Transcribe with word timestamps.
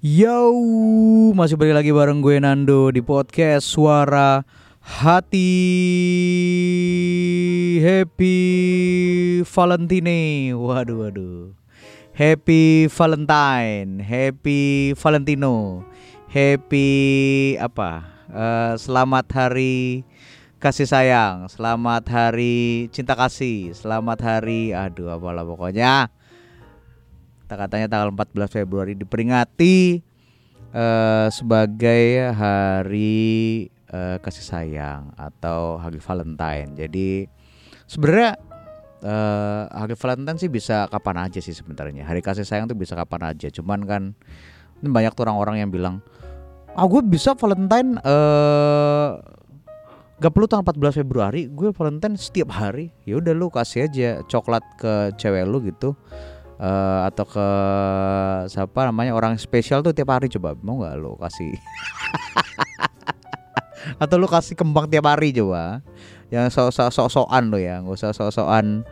Yo, 0.00 0.56
masih 1.36 1.60
balik 1.60 1.76
lagi 1.76 1.92
bareng 1.92 2.24
gue 2.24 2.40
Nando 2.40 2.88
di 2.88 3.04
podcast 3.04 3.68
Suara 3.68 4.48
Hati. 4.80 5.52
Happy 7.84 8.36
Valentine. 9.44 10.56
Waduh, 10.56 11.04
waduh. 11.04 11.52
Happy 12.16 12.88
Valentine, 12.88 14.00
Happy 14.00 14.96
Valentino, 14.96 15.84
Happy 16.32 16.88
apa? 17.60 18.00
Eh, 18.32 18.80
selamat 18.80 19.28
hari 19.36 20.08
kasih 20.64 20.88
sayang, 20.88 21.44
selamat 21.52 22.08
hari 22.08 22.88
cinta 22.88 23.12
kasih, 23.12 23.76
selamat 23.76 24.24
hari 24.24 24.72
aduh 24.72 25.12
apalah 25.12 25.44
pokoknya 25.44 26.08
katanya 27.54 27.86
tanggal 27.90 28.10
14 28.14 28.62
Februari 28.62 28.92
diperingati 28.94 30.02
eh, 30.74 31.28
sebagai 31.30 32.30
hari 32.34 33.66
eh, 33.90 34.16
kasih 34.22 34.44
sayang 34.44 35.14
atau 35.18 35.78
hari 35.78 35.98
Valentine. 35.98 36.70
Jadi 36.74 37.26
sebenarnya 37.86 38.38
eh, 39.02 39.64
hari 39.70 39.94
Valentine 39.94 40.38
sih 40.38 40.50
bisa 40.50 40.86
kapan 40.90 41.26
aja 41.30 41.38
sih 41.42 41.54
sebenarnya. 41.54 42.06
Hari 42.06 42.20
kasih 42.22 42.46
sayang 42.46 42.70
tuh 42.70 42.78
bisa 42.78 42.94
kapan 42.94 43.34
aja. 43.34 43.50
Cuman 43.50 43.86
kan 43.86 44.02
banyak 44.80 45.12
orang-orang 45.18 45.60
yang 45.60 45.70
bilang, 45.70 46.00
ah 46.72 46.86
gue 46.86 47.02
bisa 47.04 47.34
Valentine 47.34 47.98
eh 48.02 49.10
Gak 50.20 50.36
perlu 50.36 50.44
tanggal 50.44 50.92
14 50.92 51.00
Februari, 51.00 51.48
gue 51.48 51.72
Valentine 51.72 52.12
setiap 52.20 52.52
hari. 52.52 52.92
Ya 53.08 53.16
udah 53.16 53.32
lu 53.32 53.48
kasih 53.48 53.88
aja 53.88 54.20
coklat 54.28 54.60
ke 54.76 55.16
cewek 55.16 55.48
lu 55.48 55.64
gitu 55.64 55.96
eh, 56.60 57.00
atau 57.08 57.24
ke 57.24 57.48
siapa 58.52 58.92
namanya 58.92 59.16
orang 59.16 59.40
spesial 59.40 59.80
tuh 59.80 59.96
tiap 59.96 60.12
hari 60.12 60.28
coba 60.28 60.52
mau 60.60 60.84
nggak 60.84 60.94
lo 61.00 61.16
kasih? 61.16 61.56
Atau 64.02 64.20
lu 64.20 64.28
kasih 64.28 64.54
kembang 64.60 64.92
tiap 64.92 65.08
hari 65.08 65.32
coba? 65.32 65.80
Yang 66.28 66.52
sok-sokan 66.68 67.48
lo 67.48 67.58
ya 67.58 67.80
nggak 67.80 67.96
usah 67.96 68.12
sok-sokan 68.12 68.84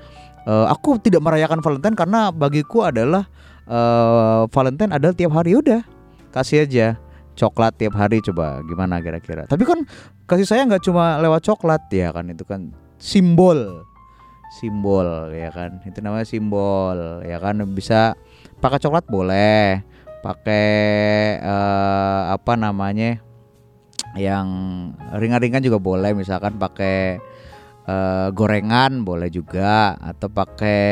Eh, 0.48 0.67
aku 0.73 0.97
tidak 0.97 1.20
merayakan 1.20 1.61
Valentine 1.61 1.93
karena 1.93 2.33
bagiku 2.33 2.89
adalah 2.89 3.28
eh, 3.69 4.43
Valentine 4.48 4.97
adalah 4.97 5.12
tiap 5.12 5.33
hari. 5.37 5.53
Udah 5.53 5.84
kasih 6.33 6.65
aja 6.65 6.97
coklat 7.37 7.77
tiap 7.77 7.93
hari 8.00 8.25
coba 8.25 8.65
gimana 8.65 8.97
kira-kira. 9.05 9.45
Tapi 9.45 9.69
kan 9.69 9.84
kasih 10.25 10.48
saya 10.48 10.65
nggak 10.65 10.81
cuma 10.89 11.21
lewat 11.21 11.45
coklat 11.45 11.84
ya 11.93 12.17
kan? 12.17 12.33
Itu 12.33 12.48
kan 12.48 12.73
simbol 12.97 13.84
simbol 14.59 15.31
ya 15.31 15.55
kan? 15.55 15.78
Itu 15.87 16.03
namanya 16.03 16.27
simbol 16.27 17.23
ya 17.23 17.39
kan? 17.39 17.62
Bisa 17.70 18.19
pakai 18.59 18.83
coklat 18.83 19.06
boleh 19.06 19.87
pakai 20.19 20.69
eh, 21.39 22.23
apa 22.34 22.53
namanya 22.59 23.23
yang 24.19 24.48
ringan-ringan 25.15 25.62
juga 25.62 25.78
boleh. 25.78 26.12
Misalkan 26.15 26.59
pakai 26.59 27.19
eh, 27.87 28.28
gorengan 28.34 29.06
boleh 29.06 29.31
juga 29.31 29.95
atau 29.97 30.28
pakai 30.28 30.83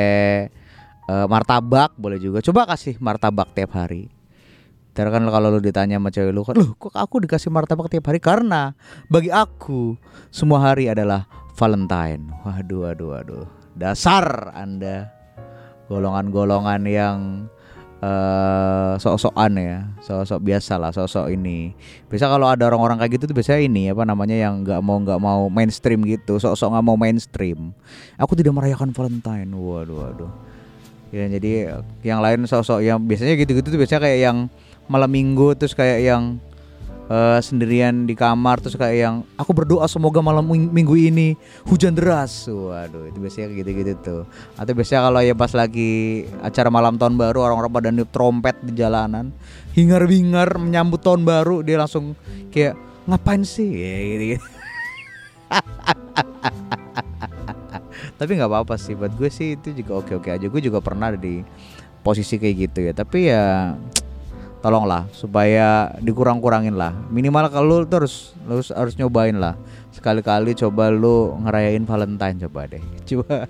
eh, 1.10 1.26
martabak 1.26 1.98
boleh 1.98 2.18
juga. 2.22 2.38
Coba 2.42 2.70
kasih 2.70 2.98
martabak 3.02 3.52
tiap 3.52 3.74
hari. 3.74 4.08
Ntar 4.96 5.12
kan 5.12 5.28
kalau 5.28 5.52
lu 5.52 5.60
ditanya 5.60 6.00
sama 6.00 6.08
cewek 6.08 6.32
lu 6.32 6.40
kan 6.40 6.56
Loh 6.56 6.72
kok 6.72 6.96
aku 6.96 7.20
dikasih 7.20 7.52
martabak 7.52 7.92
tiap 7.92 8.08
hari? 8.08 8.16
Karena 8.16 8.72
bagi 9.12 9.28
aku 9.28 9.92
Semua 10.32 10.72
hari 10.72 10.88
adalah 10.88 11.28
Valentine. 11.56 12.22
Waduh 12.44 12.86
waduh 12.86 13.08
waduh. 13.16 13.44
Dasar 13.72 14.52
anda. 14.52 15.08
Golongan-golongan 15.88 16.82
yang 16.84 17.18
eh 18.04 18.92
sok-sokan 19.00 19.56
ya. 19.56 19.78
Sok-sok 20.04 20.40
biasa 20.44 20.76
lah 20.76 20.92
Sok-sok 20.92 21.32
ini. 21.32 21.72
Biasa 22.12 22.28
kalau 22.28 22.52
ada 22.52 22.68
orang-orang 22.68 23.00
kayak 23.00 23.16
gitu 23.16 23.32
tuh 23.32 23.36
biasanya 23.40 23.64
ini 23.64 23.88
Apa 23.88 24.04
namanya 24.04 24.36
yang 24.36 24.60
nggak 24.60 24.84
mau 24.84 25.00
nggak 25.00 25.16
mau 25.16 25.48
mainstream 25.48 26.04
gitu. 26.04 26.36
Sok-sok 26.36 26.76
nggak 26.76 26.84
mau 26.84 26.96
mainstream. 27.00 27.72
Aku 28.20 28.36
tidak 28.36 28.52
merayakan 28.52 28.92
Valentine. 28.92 29.48
Waduh 29.48 29.96
waduh. 29.96 30.30
Ya 31.14 31.24
jadi 31.30 31.80
yang 32.02 32.18
lain 32.18 32.44
sosok 32.50 32.82
yang 32.82 32.98
biasanya 32.98 33.38
gitu-gitu 33.38 33.70
tuh 33.70 33.78
biasanya 33.78 34.02
kayak 34.04 34.18
yang 34.26 34.36
malam 34.90 35.10
minggu 35.10 35.54
terus 35.54 35.74
kayak 35.74 36.02
yang 36.02 36.42
eh, 37.06 37.38
sendirian 37.42 38.06
di 38.06 38.14
kamar 38.14 38.58
terus 38.62 38.74
kayak 38.74 38.96
yang 38.96 39.16
aku 39.38 39.50
berdoa 39.54 39.86
semoga 39.86 40.22
malam 40.22 40.46
ming- 40.46 40.70
minggu 40.70 40.94
ini 40.98 41.34
hujan 41.66 41.94
deras. 41.94 42.46
Waduh, 42.50 43.10
itu 43.10 43.18
biasanya 43.18 43.54
gitu-gitu 43.54 43.92
tuh. 44.02 44.22
Atau 44.58 44.74
biasanya 44.74 45.10
kalau 45.10 45.20
ya 45.22 45.34
pas 45.34 45.52
lagi 45.54 46.24
acara 46.42 46.68
malam 46.70 46.98
tahun 46.98 47.14
baru 47.18 47.46
orang-orang 47.50 47.72
pada 47.72 47.88
niup 47.94 48.10
trompet 48.10 48.56
di 48.62 48.72
jalanan, 48.74 49.30
hingar-bingar 49.74 50.58
menyambut 50.58 51.00
tahun 51.02 51.22
baru 51.26 51.62
dia 51.62 51.78
langsung 51.78 52.14
kayak 52.50 52.74
ngapain 53.06 53.42
sih? 53.46 53.70
Ya, 53.70 53.96
gitu-gitu. 54.14 54.46
tapi 58.16 58.30
nggak 58.36 58.48
apa-apa 58.48 58.74
sih 58.80 58.96
buat 58.96 59.12
gue 59.12 59.28
sih 59.28 59.60
itu 59.60 59.76
juga 59.76 60.00
oke-oke 60.00 60.32
aja 60.32 60.46
gue 60.48 60.62
juga 60.64 60.80
pernah 60.80 61.12
ada 61.12 61.20
di 61.20 61.44
posisi 62.00 62.40
kayak 62.40 62.56
gitu 62.70 62.78
ya 62.88 62.92
tapi 62.96 63.28
ya 63.28 63.76
tolonglah 64.64 65.08
supaya 65.12 65.92
dikurang-kurangin 66.00 66.74
lah. 66.74 66.92
Minimal 67.12 67.52
kalau 67.52 67.82
lu 67.82 67.86
tuh 67.86 68.08
harus 68.72 68.94
nyobain 68.96 69.36
lah. 69.36 69.54
Sekali-kali 69.92 70.52
coba 70.56 70.92
lu 70.92 71.36
ngerayain 71.44 71.84
Valentine 71.88 72.36
coba 72.48 72.68
deh. 72.68 72.82
Coba. 73.08 73.48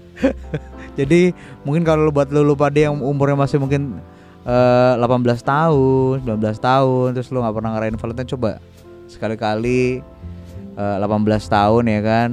Jadi 0.94 1.34
mungkin 1.66 1.82
kalau 1.82 2.08
lu 2.08 2.12
buat 2.14 2.30
lu 2.30 2.46
lupa 2.46 2.70
deh 2.70 2.86
yang 2.86 3.02
umurnya 3.02 3.34
masih 3.34 3.58
mungkin 3.58 3.98
eh, 4.46 4.94
18 4.94 5.42
tahun 5.42 6.22
19 6.22 6.38
tahun 6.62 7.08
terus 7.18 7.28
lu 7.34 7.42
nggak 7.42 7.54
pernah 7.56 7.70
ngerayain 7.76 7.98
Valentine 7.98 8.30
coba 8.30 8.50
sekali-kali 9.10 10.00
eh, 10.78 10.96
18 11.02 11.06
tahun 11.50 11.82
ya 11.90 12.00
kan. 12.04 12.30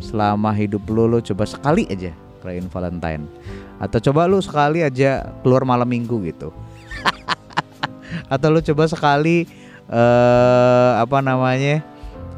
Selama 0.00 0.52
hidup 0.52 0.84
lu 0.88 1.08
lu 1.08 1.18
coba 1.20 1.44
sekali 1.44 1.84
aja 1.88 2.12
ngerayain 2.40 2.68
Valentine. 2.72 3.24
Atau 3.76 4.00
coba 4.10 4.24
lu 4.24 4.40
sekali 4.40 4.80
aja 4.80 5.36
keluar 5.44 5.68
malam 5.68 5.88
minggu 5.90 6.24
gitu 6.24 6.63
atau 8.28 8.48
lu 8.52 8.60
coba 8.60 8.84
sekali 8.88 9.46
eh 9.84 10.92
apa 10.96 11.20
namanya 11.20 11.84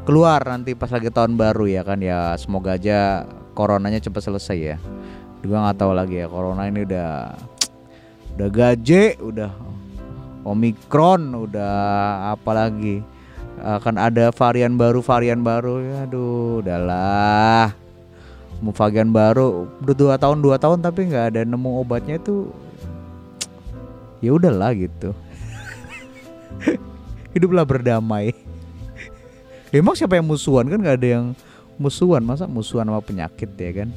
keluar 0.03 0.39
nanti 0.43 0.75
pas 0.75 0.87
lagi 0.87 1.11
tahun 1.11 1.35
baru 1.35 1.67
ya 1.67 1.81
kan 1.83 1.99
ya. 1.99 2.35
Semoga 2.39 2.79
aja 2.79 3.27
coronanya 3.55 3.99
cepat 3.99 4.23
selesai 4.23 4.57
ya. 4.57 4.77
Juga 5.43 5.63
nggak 5.63 5.77
tahu 5.79 5.91
lagi 5.91 6.23
ya 6.23 6.27
corona 6.31 6.67
ini 6.67 6.87
udah 6.87 7.35
udah 8.37 8.49
gaje 8.51 9.15
udah 9.19 9.51
omikron 10.47 11.35
udah 11.35 11.75
apa 12.35 12.51
lagi. 12.55 13.03
Akan 13.57 13.97
ada 13.97 14.29
varian 14.31 14.77
baru 14.79 15.03
varian 15.03 15.43
baru. 15.43 15.81
Aduh 16.07 16.63
udahlah. 16.63 17.75
Mau 18.57 18.73
varian 18.73 19.13
baru 19.13 19.69
udah 19.83 19.95
dua 19.95 20.15
tahun 20.17 20.41
dua 20.41 20.57
tahun 20.57 20.81
tapi 20.81 21.11
nggak 21.11 21.35
ada 21.35 21.41
nemu 21.45 21.83
obatnya 21.83 22.17
itu 22.17 22.49
ya 24.17 24.33
udahlah 24.33 24.73
gitu 24.73 25.13
hiduplah 27.35 27.65
berdamai. 27.67 28.31
Emang 29.73 29.95
siapa 29.99 30.15
yang 30.15 30.27
musuhan? 30.27 30.67
Kan 30.71 30.79
nggak 30.79 30.97
ada 31.03 31.09
yang 31.19 31.25
musuhan. 31.75 32.23
Masa 32.23 32.47
musuhan 32.47 32.87
sama 32.87 33.03
penyakit 33.03 33.51
ya 33.59 33.71
kan? 33.83 33.89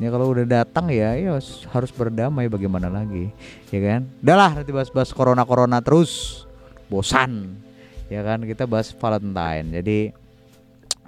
Ya 0.00 0.08
kalau 0.08 0.32
udah 0.32 0.46
datang 0.48 0.88
ya 0.88 1.12
ya 1.18 1.36
harus 1.74 1.90
berdamai. 1.92 2.46
Bagaimana 2.46 2.88
lagi? 2.88 3.34
Ya 3.74 3.80
kan? 3.82 4.00
Udahlah 4.22 4.50
nanti 4.62 4.70
bahas-bahas 4.70 5.10
corona 5.10 5.42
corona 5.42 5.82
terus. 5.82 6.44
Bosan. 6.86 7.58
Ya 8.06 8.22
kan? 8.22 8.42
Kita 8.46 8.64
bahas 8.70 8.94
Valentine. 8.94 9.66
Jadi 9.82 9.98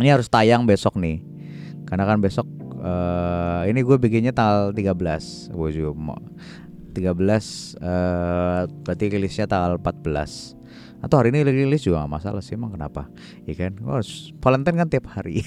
ini 0.02 0.08
harus 0.10 0.26
tayang 0.26 0.66
besok 0.66 0.98
nih. 0.98 1.22
Karena 1.86 2.04
kan 2.08 2.18
besok 2.18 2.46
eh, 2.82 3.70
ini 3.70 3.80
gue 3.86 3.96
bikinnya 3.96 4.34
tanggal 4.34 4.74
13 4.74 5.54
gue 5.54 5.68
juga 5.70 5.90
mau. 5.94 6.18
13 6.92 6.98
eh, 7.80 8.60
berarti 8.84 9.04
rilisnya 9.08 9.46
tanggal 9.48 9.78
14 9.80 10.61
atau 11.02 11.18
hari 11.18 11.34
ini 11.34 11.42
rilis 11.42 11.82
juga 11.82 12.06
gak 12.06 12.12
masalah 12.22 12.40
sih 12.40 12.54
emang 12.54 12.72
kenapa 12.72 13.10
ya 13.44 13.54
kan 13.58 13.74
harus 13.82 14.30
Valentine 14.38 14.78
kan 14.78 14.88
tiap 14.88 15.06
hari 15.10 15.42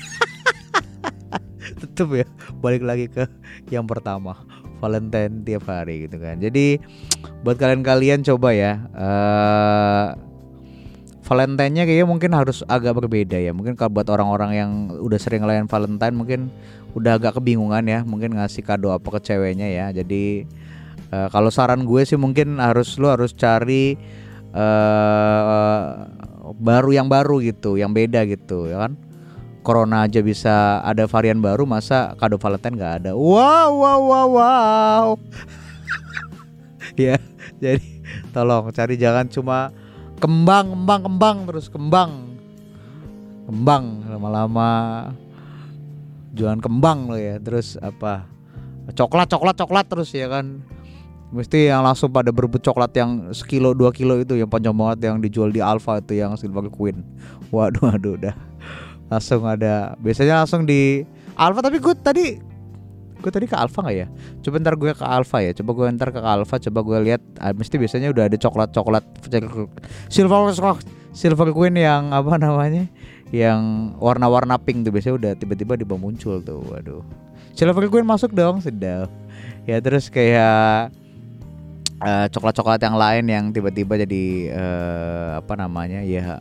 tetep 1.81 2.07
ya 2.11 2.27
balik 2.59 2.83
lagi 2.83 3.07
ke 3.07 3.25
yang 3.71 3.87
pertama 3.87 4.35
Valentine 4.83 5.41
tiap 5.47 5.65
hari 5.71 6.05
gitu 6.05 6.19
kan 6.19 6.37
jadi 6.43 6.77
buat 7.41 7.55
kalian-kalian 7.55 8.27
coba 8.27 8.51
ya 8.51 8.83
eh 8.93 10.35
Valentine-nya 11.25 11.89
kayaknya 11.89 12.05
mungkin 12.05 12.31
harus 12.37 12.61
agak 12.69 13.01
berbeda 13.01 13.41
ya. 13.41 13.49
Mungkin 13.49 13.73
kalau 13.73 13.97
buat 13.97 14.05
orang-orang 14.13 14.51
yang 14.53 14.71
udah 15.01 15.17
sering 15.17 15.41
ngelayan 15.41 15.65
Valentine 15.65 16.13
mungkin 16.13 16.53
udah 16.93 17.17
agak 17.17 17.41
kebingungan 17.41 17.81
ya. 17.89 18.05
Mungkin 18.05 18.37
ngasih 18.37 18.61
kado 18.61 18.93
apa 18.93 19.09
ke 19.17 19.33
ceweknya 19.33 19.65
ya. 19.65 19.89
Jadi 19.89 20.45
eh, 21.09 21.27
kalau 21.33 21.49
saran 21.49 21.89
gue 21.89 22.05
sih 22.05 22.13
mungkin 22.13 22.61
harus 22.61 22.93
lu 23.01 23.09
harus 23.09 23.33
cari 23.33 23.97
eh 24.55 25.87
baru 26.55 26.95
yang 26.95 27.11
baru 27.11 27.43
gitu, 27.43 27.75
yang 27.75 27.91
beda 27.91 28.23
gitu 28.23 28.71
ya 28.71 28.87
kan. 28.87 28.95
Corona 29.65 30.05
aja 30.05 30.21
bisa 30.21 30.79
ada 30.85 31.09
varian 31.09 31.41
baru, 31.41 31.65
masa 31.65 32.13
kado 32.21 32.37
Valentine 32.37 32.77
nggak 32.77 32.93
ada? 33.01 33.11
Wow, 33.17 33.69
wow, 33.81 34.01
wow, 34.05 34.27
wow. 34.29 35.05
ya, 37.01 37.17
jadi 37.57 37.81
tolong 38.29 38.69
cari 38.69 38.95
jangan 38.95 39.25
cuma 39.25 39.73
kembang 40.19 40.71
kembang 40.71 41.01
kembang 41.03 41.37
terus 41.49 41.67
kembang 41.67 42.11
kembang 43.45 44.05
lama-lama 44.09 44.71
jualan 46.35 46.59
kembang 46.59 47.11
lo 47.11 47.17
ya 47.19 47.39
terus 47.39 47.79
apa 47.79 48.27
coklat 48.95 49.27
coklat 49.31 49.55
coklat 49.55 49.85
terus 49.87 50.11
ya 50.11 50.27
kan 50.27 50.63
mesti 51.33 51.71
yang 51.73 51.81
langsung 51.81 52.13
pada 52.13 52.29
berebut 52.29 52.61
coklat 52.61 52.93
yang 52.93 53.31
sekilo 53.33 53.73
dua 53.73 53.89
kilo 53.89 54.21
itu 54.21 54.37
yang 54.37 54.49
panjang 54.49 54.75
banget 54.75 55.09
yang 55.09 55.17
dijual 55.17 55.49
di 55.49 55.63
Alfa 55.63 55.97
itu 56.01 56.17
yang 56.17 56.37
Silver 56.37 56.69
Queen. 56.69 57.01
Waduh 57.53 57.93
waduh 57.93 58.13
udah. 58.17 58.35
Langsung 59.09 59.45
ada 59.45 59.93
biasanya 60.01 60.45
langsung 60.45 60.65
di 60.65 61.05
Alfa 61.37 61.61
tapi 61.65 61.77
gue 61.81 61.93
tadi 61.97 62.25
gue 63.15 63.31
tadi 63.33 63.45
ke 63.49 63.57
Alfa 63.57 63.81
nggak 63.81 63.97
ya? 63.97 64.07
Coba 64.45 64.55
ntar 64.61 64.75
gue 64.77 64.91
ke 64.93 65.05
Alfa 65.05 65.37
ya 65.41 65.51
coba 65.57 65.71
gue 65.73 65.85
ntar 65.97 66.09
ke 66.13 66.19
Alfa 66.21 66.55
coba 66.61 66.79
gue 66.85 66.97
lihat 67.09 67.21
ah, 67.41 67.53
mesti 67.53 67.75
biasanya 67.81 68.13
udah 68.13 68.29
ada 68.29 68.37
coklat 68.37 68.69
coklat 68.73 69.03
Silver 70.13 70.53
Silver 71.15 71.49
Queen 71.55 71.79
yang 71.79 72.11
apa 72.11 72.35
namanya 72.35 72.85
yang 73.33 73.91
warna-warna 73.97 74.59
pink 74.61 74.85
tuh 74.85 74.93
biasanya 74.93 75.15
udah 75.17 75.31
tiba-tiba 75.35 75.79
bawah 75.81 76.11
muncul 76.11 76.39
tuh 76.43 76.61
waduh. 76.69 77.01
Silver 77.55 77.87
Queen 77.87 78.05
masuk 78.05 78.35
dong 78.35 78.59
sedap. 78.59 79.07
Ya 79.65 79.81
terus 79.81 80.11
kayak 80.11 80.93
uh, 82.05 82.29
coklat-coklat 82.29 82.79
yang 82.85 82.95
lain 82.95 83.25
yang 83.25 83.45
tiba-tiba 83.49 83.97
jadi 84.05 84.53
uh, 84.53 85.29
apa 85.41 85.53
namanya 85.57 86.05
ya 86.05 86.37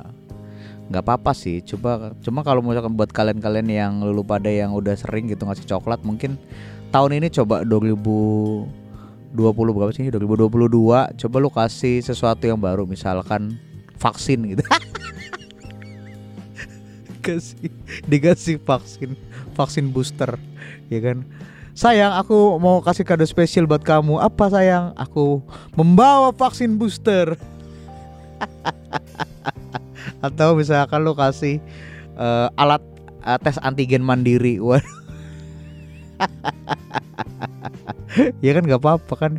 nggak 0.92 1.02
apa-apa 1.02 1.32
sih. 1.32 1.64
Coba 1.64 2.12
cuma 2.20 2.44
kalau 2.44 2.60
misalkan 2.60 2.92
buat 2.92 3.08
kalian-kalian 3.08 3.68
yang 3.72 3.92
lulu 4.04 4.20
pada 4.20 4.52
yang 4.52 4.76
udah 4.76 4.92
sering 4.92 5.32
gitu 5.32 5.48
ngasih 5.48 5.64
coklat 5.64 6.04
mungkin 6.04 6.36
tahun 6.92 7.16
ini 7.18 7.32
coba 7.32 7.64
2020 7.64 8.68
berapa 9.48 9.90
sih 9.90 10.12
2022 10.12 11.16
coba 11.24 11.36
lu 11.40 11.50
kasih 11.50 12.04
sesuatu 12.04 12.44
yang 12.44 12.60
baru 12.60 12.84
misalkan 12.84 13.56
vaksin 13.96 14.44
gitu. 14.52 14.62
Kasih 17.24 17.72
dikasih 18.04 18.60
vaksin 18.60 19.16
vaksin 19.56 19.88
booster 19.88 20.36
ya 20.92 21.00
kan 21.00 21.24
Sayang, 21.74 22.14
aku 22.14 22.54
mau 22.62 22.78
kasih 22.78 23.02
kado 23.02 23.26
spesial 23.26 23.66
buat 23.66 23.82
kamu. 23.82 24.22
Apa 24.22 24.46
sayang? 24.46 24.94
Aku 24.94 25.42
membawa 25.74 26.30
vaksin 26.30 26.78
booster. 26.78 27.34
Atau 30.26 30.54
misalkan 30.54 31.02
lo 31.02 31.18
kasih 31.18 31.58
uh, 32.14 32.46
alat 32.54 32.78
uh, 33.26 33.34
tes 33.42 33.58
antigen 33.58 34.06
mandiri. 34.06 34.62
Waduh. 34.62 35.02
ya 38.38 38.54
kan 38.54 38.62
nggak 38.62 38.78
apa-apa 38.78 39.14
kan 39.18 39.32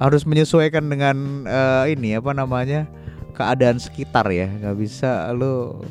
harus 0.00 0.24
menyesuaikan 0.24 0.88
dengan 0.88 1.44
uh, 1.44 1.84
ini 1.84 2.16
apa 2.16 2.32
namanya 2.32 2.88
keadaan 3.36 3.76
sekitar 3.76 4.24
ya 4.32 4.48
nggak 4.48 4.80
bisa 4.80 5.28
lo 5.36 5.84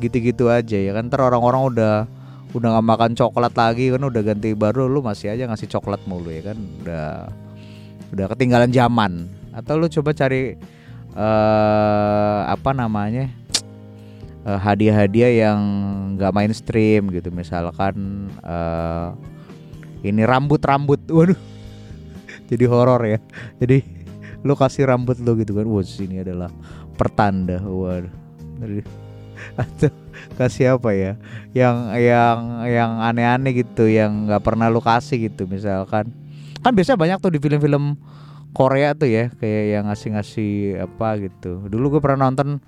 gitu-gitu 0.00 0.48
aja 0.48 0.80
ya 0.80 0.96
kan 0.96 1.12
ter 1.12 1.20
orang-orang 1.20 1.62
udah 1.68 1.94
udah 2.56 2.80
gak 2.80 2.86
makan 2.88 3.12
coklat 3.12 3.52
lagi 3.52 3.92
kan 3.92 4.00
udah 4.00 4.22
ganti 4.24 4.56
baru 4.56 4.88
lu 4.88 5.04
masih 5.04 5.36
aja 5.36 5.44
ngasih 5.44 5.68
coklat 5.68 6.00
mulu 6.08 6.32
ya 6.32 6.52
kan? 6.52 6.58
Udah 6.80 7.06
udah 8.16 8.26
ketinggalan 8.32 8.72
zaman. 8.72 9.28
Atau 9.52 9.76
lu 9.76 9.92
coba 9.92 10.16
cari 10.16 10.56
uh, 11.12 12.40
apa 12.48 12.72
namanya 12.72 13.28
uh, 14.48 14.56
hadiah-hadiah 14.56 15.52
yang 15.52 15.60
nggak 16.16 16.32
mainstream 16.32 17.12
gitu. 17.12 17.28
Misalkan 17.28 18.28
uh, 18.40 19.12
ini 20.00 20.24
rambut-rambut 20.24 21.04
waduh 21.16 21.38
jadi 22.48 22.64
horor 22.64 23.04
ya. 23.04 23.20
Jadi 23.60 23.84
lu 24.46 24.56
kasih 24.56 24.88
rambut 24.88 25.20
lu 25.20 25.36
gitu 25.42 25.58
kan 25.58 25.66
wah 25.68 25.84
sini 25.84 26.24
adalah 26.24 26.48
pertanda 26.96 27.60
waduh 27.60 29.05
atau 29.60 29.92
kasih 30.36 30.76
apa 30.76 30.90
ya? 30.92 31.12
Yang 31.52 31.76
yang 32.00 32.38
yang 32.66 32.92
aneh-aneh 33.00 33.52
gitu 33.64 33.88
yang 33.88 34.28
nggak 34.28 34.42
pernah 34.44 34.68
lu 34.68 34.80
kasih 34.80 35.30
gitu 35.30 35.48
misalkan. 35.48 36.12
Kan 36.60 36.72
biasanya 36.74 36.98
banyak 36.98 37.18
tuh 37.22 37.30
di 37.32 37.38
film-film 37.38 37.96
Korea 38.56 38.96
tuh 38.96 39.06
ya 39.12 39.28
kayak 39.36 39.64
yang 39.76 39.84
ngasih-ngasih 39.92 40.80
apa 40.80 41.20
gitu. 41.20 41.68
Dulu 41.68 41.96
gue 41.96 42.00
pernah 42.00 42.28
nonton 42.28 42.58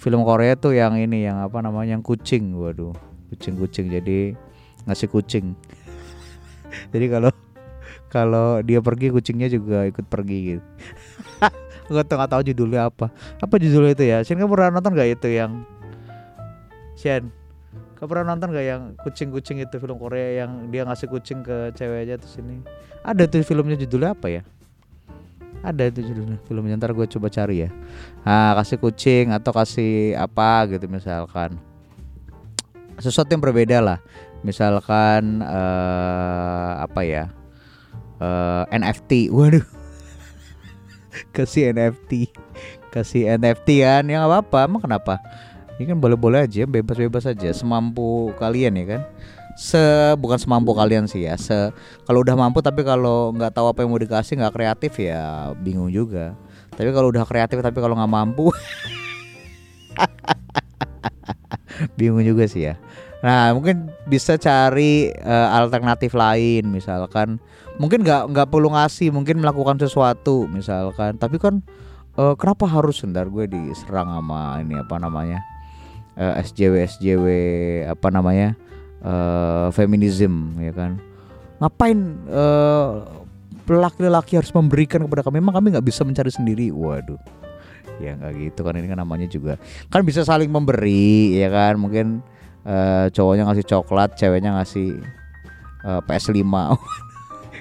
film 0.00 0.24
Korea 0.24 0.56
tuh 0.56 0.72
yang 0.72 0.96
ini 0.96 1.28
yang 1.28 1.44
apa 1.44 1.60
namanya 1.60 1.96
yang 1.96 2.02
kucing. 2.02 2.56
Waduh 2.56 2.96
kucing-kucing. 3.32 3.92
Jadi 3.92 4.32
ngasih 4.88 5.08
kucing. 5.12 5.52
Jadi 6.92 7.06
kalau 7.12 7.30
kalau 8.08 8.64
dia 8.64 8.80
pergi 8.80 9.12
kucingnya 9.12 9.52
juga 9.52 9.84
ikut 9.84 10.08
pergi 10.08 10.38
gitu. 10.56 10.64
Gue 11.92 12.02
tuh 12.02 12.16
nggak 12.18 12.30
tahu 12.32 12.42
judulnya 12.48 12.88
apa. 12.90 13.12
Apa 13.38 13.54
judulnya 13.60 13.92
itu 13.92 14.04
ya? 14.08 14.18
Shin 14.24 14.40
kamu 14.40 14.50
pernah 14.50 14.80
nonton 14.80 14.96
gak 14.96 15.20
itu 15.20 15.28
yang 15.30 15.62
Shen 16.96 17.30
Kau 17.96 18.04
pernah 18.04 18.36
nonton 18.36 18.52
gak 18.52 18.66
yang 18.66 18.82
kucing-kucing 19.00 19.64
itu 19.64 19.80
film 19.80 19.96
Korea 19.96 20.44
yang 20.44 20.68
dia 20.68 20.84
ngasih 20.84 21.08
kucing 21.08 21.40
ke 21.40 21.72
cewek 21.72 22.04
aja 22.04 22.20
terus 22.20 22.36
ini? 22.36 22.60
Ada 23.00 23.24
tuh 23.24 23.40
filmnya 23.40 23.76
judulnya 23.80 24.12
apa 24.12 24.28
ya? 24.28 24.42
Ada 25.64 25.88
itu 25.88 26.12
judulnya 26.12 26.36
filmnya 26.44 26.76
ntar 26.76 26.92
gue 26.92 27.08
coba 27.08 27.32
cari 27.32 27.64
ya. 27.64 27.70
Nah 28.28 28.52
kasih 28.60 28.76
kucing 28.76 29.32
atau 29.32 29.48
kasih 29.56 30.12
apa 30.12 30.68
gitu 30.76 30.84
misalkan. 30.92 31.56
Sesuatu 33.00 33.32
yang 33.32 33.40
berbeda 33.40 33.80
lah. 33.80 33.98
Misalkan 34.44 35.40
uh, 35.40 36.84
apa 36.84 37.00
ya? 37.00 37.32
Uh, 38.20 38.68
eh, 38.68 38.76
NFT. 38.76 39.32
Waduh. 39.32 39.64
kasih 41.36 41.72
NFT. 41.72 42.28
Kasih 42.92 43.40
NFT 43.40 43.84
kan 43.84 44.04
yang 44.04 44.28
apa-apa. 44.28 44.68
Emang 44.68 44.84
kenapa? 44.84 45.16
Ini 45.76 45.92
kan 45.92 46.00
boleh-boleh 46.00 46.48
aja 46.48 46.64
bebas-bebas 46.64 47.28
aja 47.28 47.52
semampu 47.52 48.32
kalian 48.40 48.80
ya 48.80 48.84
kan? 48.96 49.02
Se 49.56 50.12
bukan 50.20 50.40
semampu 50.40 50.76
kalian 50.76 51.08
sih 51.08 51.24
ya 51.24 51.36
se 51.36 51.72
kalau 52.04 52.20
udah 52.20 52.36
mampu 52.36 52.60
tapi 52.60 52.84
kalau 52.84 53.32
nggak 53.32 53.56
tahu 53.56 53.72
apa 53.72 53.84
yang 53.84 53.90
mau 53.92 54.00
dikasih 54.00 54.40
nggak 54.40 54.54
kreatif 54.56 54.92
ya 54.96 55.52
bingung 55.60 55.92
juga. 55.92 56.32
Tapi 56.76 56.92
kalau 56.92 57.12
udah 57.12 57.24
kreatif 57.28 57.60
tapi 57.60 57.76
kalau 57.80 57.96
nggak 57.96 58.12
mampu 58.12 58.48
bingung 62.00 62.24
juga 62.24 62.48
sih 62.48 62.72
ya. 62.72 62.80
Nah 63.20 63.52
mungkin 63.52 63.92
bisa 64.08 64.40
cari 64.40 65.12
uh, 65.24 65.48
alternatif 65.60 66.16
lain 66.16 66.72
misalkan 66.72 67.36
mungkin 67.76 68.00
nggak 68.00 68.32
nggak 68.32 68.48
perlu 68.48 68.72
ngasih 68.72 69.12
mungkin 69.12 69.44
melakukan 69.44 69.76
sesuatu 69.76 70.48
misalkan. 70.48 71.20
Tapi 71.20 71.36
kan 71.36 71.60
uh, 72.16 72.32
kenapa 72.32 72.64
harus? 72.64 73.04
Sendar 73.04 73.28
gue 73.28 73.44
diserang 73.44 74.08
sama 74.08 74.56
ini 74.60 74.80
apa 74.80 74.96
namanya 75.00 75.55
uh, 76.16 76.34
eh, 76.36 76.44
SJW 76.44 76.74
SJW 76.96 77.26
apa 77.92 78.08
namanya 78.08 78.56
uh, 79.04 79.68
feminism 79.70 80.56
ya 80.58 80.72
kan? 80.72 80.98
Ngapain 81.60 81.98
uh, 82.28 83.04
laki-laki 83.66 84.36
harus 84.36 84.52
memberikan 84.52 85.04
kepada 85.04 85.24
kami? 85.24 85.40
Memang 85.40 85.56
kami 85.60 85.76
nggak 85.76 85.86
bisa 85.86 86.02
mencari 86.02 86.32
sendiri. 86.32 86.72
Waduh. 86.72 87.20
Ya 88.00 88.16
nggak 88.16 88.32
gitu 88.40 88.60
kan. 88.64 88.76
Ini 88.76 88.88
kan 88.92 88.98
namanya 89.00 89.26
juga 89.28 89.60
kan 89.92 90.04
bisa 90.04 90.24
saling 90.24 90.48
memberi 90.48 91.36
ya 91.36 91.48
kan? 91.52 91.80
Mungkin 91.80 92.20
uh, 92.64 93.08
cowoknya 93.12 93.48
ngasih 93.48 93.66
coklat 93.68 94.16
ceweknya 94.16 94.56
ngasih 94.60 95.00
uh, 95.84 96.00
PS5 96.04 96.40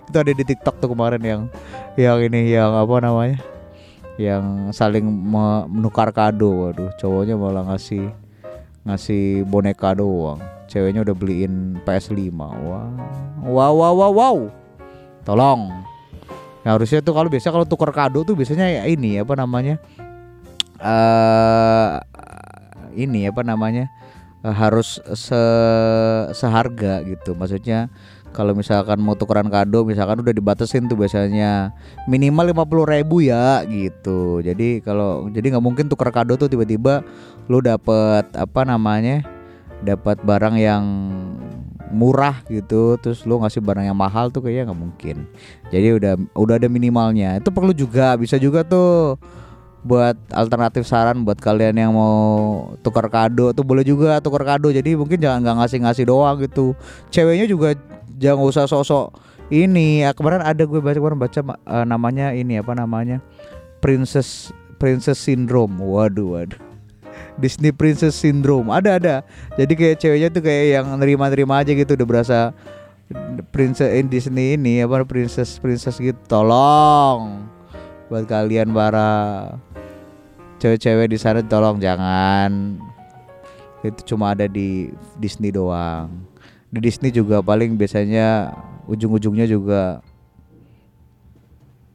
itu 0.05 0.17
ada 0.21 0.31
di 0.37 0.43
TikTok 0.45 0.77
tuh 0.77 0.93
kemarin 0.93 1.23
yang 1.23 1.41
yang 1.97 2.19
ini 2.19 2.51
yang 2.55 2.71
apa 2.75 2.95
namanya? 2.99 3.39
Yang 4.15 4.71
saling 4.75 5.03
menukar 5.07 6.11
kado. 6.11 6.67
Waduh 6.67 6.91
cowoknya 6.99 7.39
malah 7.39 7.63
ngasih 7.71 8.24
ngasih 8.85 9.43
boneka 9.49 9.97
doang. 9.97 10.39
Ceweknya 10.69 11.05
udah 11.05 11.15
beliin 11.17 11.77
PS5 11.85 12.17
wow 12.37 12.89
wow 13.45 13.73
wow 13.73 13.93
wow, 13.93 14.11
wow. 14.13 14.37
tolong. 15.25 15.69
Nah, 16.65 16.73
harusnya 16.73 17.01
tuh 17.05 17.13
kalau 17.13 17.29
biasa 17.29 17.53
kalau 17.53 17.65
tukar 17.65 17.93
kado 17.93 18.25
tuh 18.25 18.33
biasanya 18.33 18.65
ya 18.65 18.81
ini 18.89 19.21
apa 19.21 19.37
namanya? 19.37 19.77
Uh, 20.81 22.01
ini 22.97 23.29
apa 23.29 23.45
namanya? 23.45 23.89
Uh, 24.41 24.53
harus 24.53 24.97
se 25.13 25.41
seharga 26.33 27.05
gitu. 27.05 27.37
Maksudnya 27.37 27.89
kalau 28.35 28.51
misalkan 28.51 28.99
mau 28.99 29.15
tukeran 29.15 29.47
kado 29.47 29.87
misalkan 29.87 30.19
udah 30.19 30.35
dibatasin 30.35 30.91
tuh 30.91 30.99
biasanya. 30.99 31.71
Minimal 32.11 32.51
lima 32.51 32.67
puluh 32.67 32.83
ribu 32.83 33.23
ya 33.23 33.63
gitu. 33.63 34.43
Jadi 34.43 34.83
kalau 34.83 35.31
jadi 35.31 35.55
nggak 35.55 35.63
mungkin 35.63 35.87
tuker 35.87 36.11
kado 36.11 36.35
tuh 36.35 36.51
tiba-tiba 36.51 36.99
lu 37.47 37.63
dapet 37.63 38.27
apa 38.35 38.67
namanya 38.67 39.23
dapat 39.79 40.19
barang 40.19 40.59
yang 40.59 40.83
murah 41.95 42.41
gitu 42.51 42.97
terus 42.97 43.23
lu 43.29 43.37
ngasih 43.39 43.61
barang 43.61 43.85
yang 43.87 43.95
mahal 43.95 44.27
tuh 44.27 44.43
kayaknya 44.43 44.75
nggak 44.75 44.81
mungkin. 44.83 45.17
Jadi 45.71 45.87
udah 45.95 46.13
udah 46.35 46.55
ada 46.59 46.67
minimalnya. 46.67 47.39
Itu 47.39 47.55
perlu 47.55 47.71
juga 47.71 48.19
bisa 48.19 48.35
juga 48.35 48.67
tuh 48.67 49.15
buat 49.85 50.17
alternatif 50.33 50.89
saran 50.89 51.21
buat 51.21 51.37
kalian 51.37 51.77
yang 51.77 51.93
mau 51.93 52.17
tukar 52.81 53.05
kado 53.05 53.53
tuh 53.53 53.61
boleh 53.61 53.85
juga 53.85 54.17
tukar 54.17 54.43
kado. 54.43 54.73
Jadi 54.73 54.97
mungkin 54.97 55.21
jangan 55.21 55.45
nggak 55.45 55.55
ngasih 55.61 55.79
ngasih 55.85 56.05
doang 56.09 56.41
gitu. 56.41 56.73
Ceweknya 57.13 57.45
juga 57.45 57.77
jangan 58.17 58.43
usah 58.47 58.65
sosok 58.65 59.15
ini 59.53 60.01
ya 60.01 60.15
kemarin 60.15 60.41
ada 60.41 60.63
gue 60.65 60.81
baca 60.81 60.97
kemarin 60.97 61.19
baca 61.21 61.39
uh, 61.69 61.85
namanya 61.85 62.33
ini 62.33 62.57
apa 62.57 62.73
namanya 62.73 63.21
princess 63.79 64.49
Princess 64.77 65.19
Syndrome. 65.19 65.79
Waduh, 65.79 66.37
waduh. 66.37 66.61
Disney 67.39 67.71
Princess 67.71 68.15
Syndrome. 68.15 68.71
Ada 68.71 68.99
ada. 68.99 69.15
Jadi 69.55 69.73
kayak 69.75 69.97
ceweknya 69.99 70.29
tuh 70.31 70.43
kayak 70.43 70.65
yang 70.79 70.85
nerima-nerima 70.99 71.63
aja 71.63 71.71
gitu 71.71 71.95
udah 71.95 72.07
berasa 72.07 72.39
princess 73.53 73.91
in 73.93 74.09
Disney 74.09 74.57
ini 74.57 74.83
apa 74.83 75.03
princess 75.07 75.59
princess 75.59 75.99
gitu. 75.99 76.19
Tolong 76.27 77.47
buat 78.07 78.29
kalian 78.29 78.69
para 78.69 79.09
cewek-cewek 80.61 81.09
di 81.09 81.17
sana 81.17 81.41
tolong 81.41 81.81
jangan 81.81 82.77
itu 83.85 84.15
cuma 84.15 84.33
ada 84.33 84.49
di 84.49 84.89
Disney 85.21 85.53
doang. 85.53 86.09
Di 86.75 86.83
Disney 86.83 87.07
juga 87.07 87.39
paling 87.39 87.79
biasanya 87.79 88.51
ujung-ujungnya 88.91 89.47
juga 89.47 90.03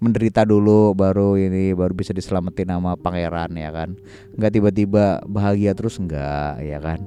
menderita 0.00 0.48
dulu 0.48 0.96
baru 0.96 1.36
ini 1.36 1.76
baru 1.76 1.92
bisa 1.92 2.16
diselamatin 2.16 2.72
nama 2.72 2.96
pangeran 2.96 3.52
ya 3.60 3.68
kan? 3.68 3.92
Nggak 4.40 4.52
tiba-tiba 4.56 5.20
bahagia 5.28 5.76
terus 5.76 6.00
enggak 6.00 6.64
ya 6.64 6.80
kan? 6.80 7.04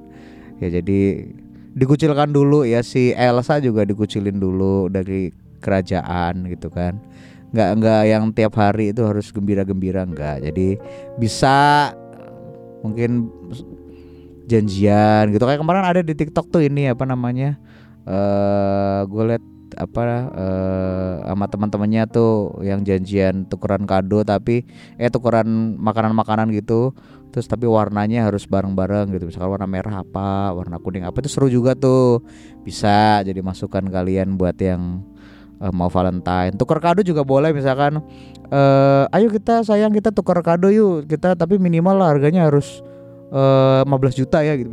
Ya 0.62 0.70
jadi 0.70 1.26
dikucilkan 1.74 2.30
dulu 2.30 2.62
ya. 2.62 2.86
Si 2.86 3.10
Elsa 3.18 3.58
juga 3.58 3.90
dikucilin 3.90 4.38
dulu 4.38 4.86
dari 4.94 5.34
kerajaan 5.58 6.46
gitu 6.54 6.70
kan? 6.70 7.02
Nggak 7.58 7.70
nggak 7.82 8.02
yang 8.06 8.24
tiap 8.38 8.54
hari 8.54 8.94
itu 8.94 9.02
harus 9.02 9.34
gembira-gembira 9.34 10.06
enggak 10.06 10.46
jadi 10.46 10.78
bisa 11.18 11.90
mungkin 12.86 13.34
janjian 14.54 15.34
gitu. 15.34 15.44
Kayak 15.44 15.66
kemarin 15.66 15.86
ada 15.86 16.02
di 16.06 16.14
TikTok 16.14 16.54
tuh 16.54 16.62
ini 16.62 16.90
apa 16.94 17.04
namanya 17.10 17.58
eh 18.04 18.12
uh, 18.14 19.02
gue 19.08 19.24
liat 19.34 19.44
apa 19.74 20.02
uh, 20.30 21.14
sama 21.34 21.46
teman-temannya 21.50 22.04
tuh 22.14 22.62
yang 22.62 22.86
janjian 22.86 23.50
tukeran 23.50 23.90
kado 23.90 24.22
tapi 24.22 24.70
eh 25.02 25.10
tukeran 25.10 25.78
makanan-makanan 25.82 26.54
gitu. 26.54 26.94
Terus 27.34 27.50
tapi 27.50 27.66
warnanya 27.66 28.30
harus 28.30 28.46
bareng-bareng 28.46 29.10
gitu. 29.18 29.26
Misalkan 29.26 29.58
warna 29.58 29.66
merah 29.66 30.06
apa 30.06 30.54
warna 30.54 30.78
kuning 30.78 31.02
apa 31.02 31.18
itu 31.18 31.30
seru 31.34 31.50
juga 31.50 31.74
tuh. 31.74 32.22
Bisa 32.62 33.26
jadi 33.26 33.42
masukan 33.42 33.90
kalian 33.90 34.38
buat 34.38 34.54
yang 34.62 35.02
uh, 35.58 35.74
mau 35.74 35.90
Valentine. 35.90 36.54
Tukar 36.54 36.78
kado 36.78 37.02
juga 37.02 37.26
boleh 37.26 37.50
misalkan 37.50 37.98
uh, 38.54 39.10
ayo 39.10 39.34
kita 39.34 39.66
sayang 39.66 39.90
kita 39.90 40.14
tukar 40.14 40.38
kado 40.46 40.70
yuk 40.70 41.10
kita 41.10 41.34
tapi 41.34 41.58
minimal 41.58 41.98
lah 41.98 42.14
harganya 42.14 42.46
harus 42.46 42.86
uh, 43.34 43.82
15 43.82 44.22
juta 44.22 44.46
ya 44.46 44.54
gitu. 44.54 44.70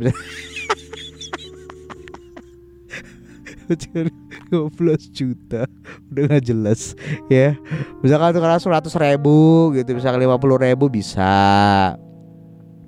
12 4.51 5.15
juta. 5.15 5.65
Udah 6.11 6.23
gak 6.27 6.43
jelas 6.43 6.93
ya. 7.31 7.55
Misalkan 8.03 8.35
tuh 8.35 8.41
karena 8.43 8.59
100 8.59 8.91
ribu 8.99 9.71
gitu. 9.73 9.89
Misalkan 9.95 10.21
50 10.21 10.67
ribu 10.67 10.85
bisa. 10.91 11.33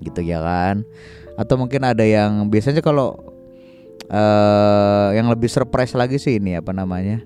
Gitu 0.04 0.22
ya 0.22 0.44
kan. 0.44 0.84
Atau 1.40 1.58
mungkin 1.58 1.82
ada 1.82 2.04
yang 2.06 2.46
biasanya 2.52 2.84
kalau 2.84 3.16
uh, 4.12 5.10
yang 5.16 5.32
lebih 5.32 5.48
surprise 5.48 5.96
lagi 5.98 6.22
sih 6.22 6.38
ini 6.38 6.60
apa 6.60 6.70
namanya 6.76 7.24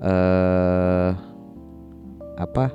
uh, 0.00 1.10
apa 2.40 2.72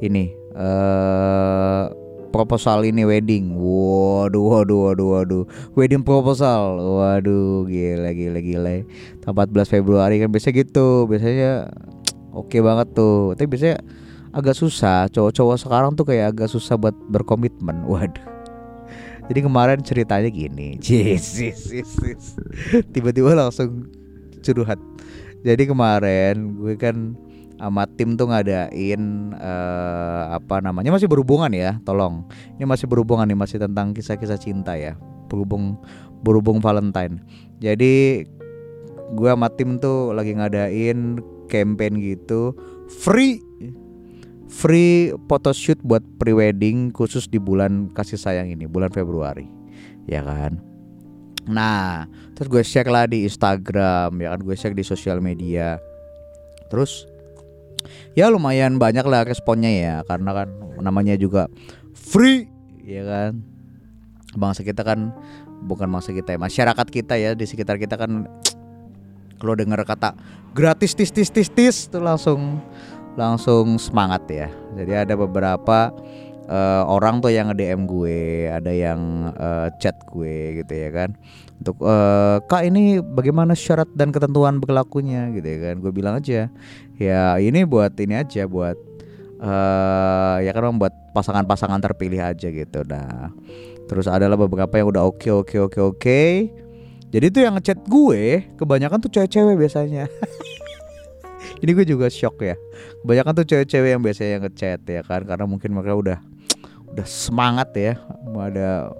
ini 0.00 0.32
uh, 0.56 2.05
proposal 2.36 2.84
ini 2.84 3.08
wedding. 3.08 3.56
Waduh, 3.56 4.44
waduh, 4.60 4.92
waduh, 4.92 5.08
waduh. 5.16 5.44
Wedding 5.72 6.04
proposal. 6.04 6.76
Waduh, 6.76 7.64
gila, 7.64 8.12
gila, 8.12 8.40
gila. 8.44 8.84
14 9.24 9.72
Februari 9.72 10.20
kan 10.20 10.28
biasa 10.28 10.52
gitu. 10.52 11.08
Biasanya 11.08 11.72
oke 12.36 12.52
okay 12.52 12.60
banget 12.60 12.92
tuh. 12.92 13.32
Tapi 13.32 13.48
biasanya 13.48 13.80
agak 14.36 14.52
susah. 14.52 15.08
Cowok-cowok 15.08 15.56
sekarang 15.56 15.96
tuh 15.96 16.04
kayak 16.04 16.36
agak 16.36 16.52
susah 16.52 16.76
buat 16.76 16.92
berkomitmen. 17.08 17.88
Waduh. 17.88 18.36
Jadi 19.26 19.40
kemarin 19.42 19.80
ceritanya 19.82 20.30
gini. 20.30 20.78
Tiba-tiba 22.94 23.32
langsung 23.34 23.90
curhat. 24.44 24.78
Jadi 25.42 25.62
kemarin 25.66 26.58
gue 26.58 26.74
kan 26.78 27.18
sama 27.56 27.88
tim 27.96 28.14
tuh 28.20 28.28
ngadain 28.28 29.32
uh, 29.32 30.36
apa 30.36 30.60
namanya 30.60 30.92
masih 30.92 31.08
berhubungan 31.08 31.48
ya 31.52 31.80
tolong. 31.88 32.28
Ini 32.60 32.68
masih 32.68 32.84
berhubungan 32.84 33.24
nih 33.24 33.38
masih 33.38 33.56
tentang 33.60 33.96
kisah-kisah 33.96 34.36
cinta 34.36 34.76
ya. 34.76 34.94
Berhubung 35.26 35.80
berhubung 36.20 36.60
Valentine. 36.60 37.20
Jadi 37.58 38.24
gue 39.16 39.30
sama 39.30 39.48
tim 39.54 39.80
tuh 39.80 40.12
lagi 40.12 40.36
ngadain 40.36 41.22
campaign 41.46 42.02
gitu 42.02 42.52
free 42.90 43.38
free 44.50 45.14
photoshoot 45.30 45.78
buat 45.86 46.02
prewedding 46.18 46.90
khusus 46.90 47.30
di 47.30 47.38
bulan 47.38 47.88
kasih 47.94 48.18
sayang 48.20 48.52
ini 48.52 48.68
bulan 48.68 48.92
Februari. 48.92 49.48
Ya 50.04 50.20
kan? 50.22 50.60
Nah 51.48 52.04
terus 52.36 52.52
gue 52.52 52.62
share 52.62 52.90
lah 52.92 53.08
di 53.08 53.24
Instagram 53.24 54.12
ya 54.20 54.36
kan? 54.36 54.40
Gue 54.44 54.54
share 54.58 54.76
di 54.76 54.84
sosial 54.84 55.24
media. 55.24 55.80
Terus 56.66 57.06
ya 58.14 58.30
lumayan 58.32 58.76
banyak 58.76 59.04
lah 59.06 59.26
responnya 59.26 59.70
ya 59.70 59.94
karena 60.06 60.30
kan 60.32 60.48
namanya 60.80 61.14
juga 61.16 61.50
free 61.94 62.48
ya 62.84 63.02
kan 63.04 63.30
bangsa 64.36 64.62
kita 64.62 64.84
kan 64.84 65.10
bukan 65.64 65.88
bangsa 65.88 66.12
kita 66.12 66.36
ya 66.36 66.38
masyarakat 66.38 66.86
kita 66.92 67.14
ya 67.16 67.30
di 67.32 67.44
sekitar 67.48 67.80
kita 67.80 67.96
kan 67.96 68.28
kalau 69.36 69.56
dengar 69.56 69.80
kata 69.84 70.16
gratis 70.52 70.92
tis 70.96 71.12
tis 71.12 71.32
tis 71.32 71.48
tis 71.48 71.76
itu 71.88 71.98
langsung 71.98 72.60
langsung 73.16 73.80
semangat 73.80 74.28
ya 74.28 74.48
jadi 74.76 75.08
ada 75.08 75.14
beberapa 75.16 75.90
uh, 76.48 76.82
orang 76.86 77.18
tuh 77.20 77.30
yang 77.34 77.50
nge-DM 77.50 77.86
gue, 77.86 78.50
ada 78.50 78.72
yang 78.72 79.30
uh, 79.34 79.68
chat 79.82 79.98
gue 80.10 80.62
gitu 80.62 80.72
ya 80.72 80.90
kan. 80.94 81.10
Untuk 81.66 81.82
uh, 81.82 82.38
Kak 82.46 82.62
ini 82.62 83.02
bagaimana 83.02 83.58
syarat 83.58 83.90
dan 83.90 84.14
ketentuan 84.14 84.62
berlakunya? 84.62 85.34
Gitu 85.34 85.42
ya 85.42 85.58
kan. 85.66 85.82
Gue 85.82 85.90
bilang 85.90 86.22
aja 86.22 86.46
ya 86.94 87.22
ini 87.42 87.66
buat 87.66 87.90
ini 87.98 88.22
aja 88.22 88.46
buat 88.46 88.78
uh, 89.42 90.38
ya 90.46 90.54
kan 90.54 90.78
buat 90.78 90.94
pasangan-pasangan 91.10 91.82
terpilih 91.82 92.22
aja 92.22 92.54
gitu. 92.54 92.86
Nah 92.86 93.34
terus 93.90 94.06
adalah 94.06 94.38
beberapa 94.38 94.78
yang 94.78 94.94
udah 94.94 95.10
oke 95.10 95.26
oke 95.26 95.58
oke 95.66 95.80
oke. 95.82 96.22
Jadi 97.10 97.26
tuh 97.34 97.42
yang 97.42 97.58
ngechat 97.58 97.82
gue 97.82 98.46
kebanyakan 98.54 99.02
tuh 99.02 99.10
cewek-cewek 99.10 99.58
biasanya. 99.58 100.06
Ini 101.66 101.70
gue 101.74 101.82
juga 101.82 102.06
shock 102.06 102.46
ya. 102.46 102.54
Kebanyakan 103.02 103.42
tuh 103.42 103.46
cewek-cewek 103.50 103.90
yang 103.90 104.06
biasanya 104.06 104.46
ngechat 104.46 104.86
ya 104.86 105.02
kan 105.02 105.26
karena 105.26 105.50
mungkin 105.50 105.74
mereka 105.74 105.98
udah 105.98 106.18
udah 106.94 107.06
semangat 107.10 107.74
ya 107.74 107.98
ada 108.38 108.94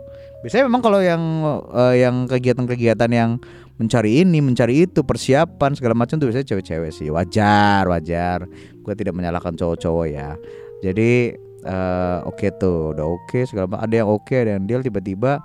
biasanya 0.44 0.64
memang 0.68 0.82
kalau 0.84 1.00
yang 1.00 1.22
uh, 1.70 1.94
yang 1.96 2.28
kegiatan-kegiatan 2.28 3.10
yang 3.12 3.30
mencari 3.76 4.24
ini 4.24 4.40
mencari 4.40 4.88
itu 4.88 5.04
persiapan 5.04 5.76
segala 5.76 5.92
macam 5.92 6.16
tuh 6.16 6.28
biasanya 6.32 6.48
cewek-cewek 6.48 6.92
sih. 6.92 7.08
Wajar 7.12 7.84
wajar. 7.88 8.48
Gue 8.80 8.94
tidak 8.96 9.16
menyalahkan 9.16 9.52
cowok-cowok 9.56 10.06
ya. 10.08 10.36
Jadi 10.80 11.36
uh, 11.66 12.24
oke 12.24 12.40
okay 12.40 12.50
tuh 12.56 12.96
udah 12.96 13.06
oke 13.06 13.22
okay, 13.28 13.42
segala 13.44 13.68
macam. 13.68 13.84
Ada 13.84 13.94
yang 14.00 14.08
oke 14.08 14.24
okay, 14.24 14.38
ada 14.44 14.50
yang 14.56 14.64
deal 14.64 14.80
tiba-tiba 14.80 15.40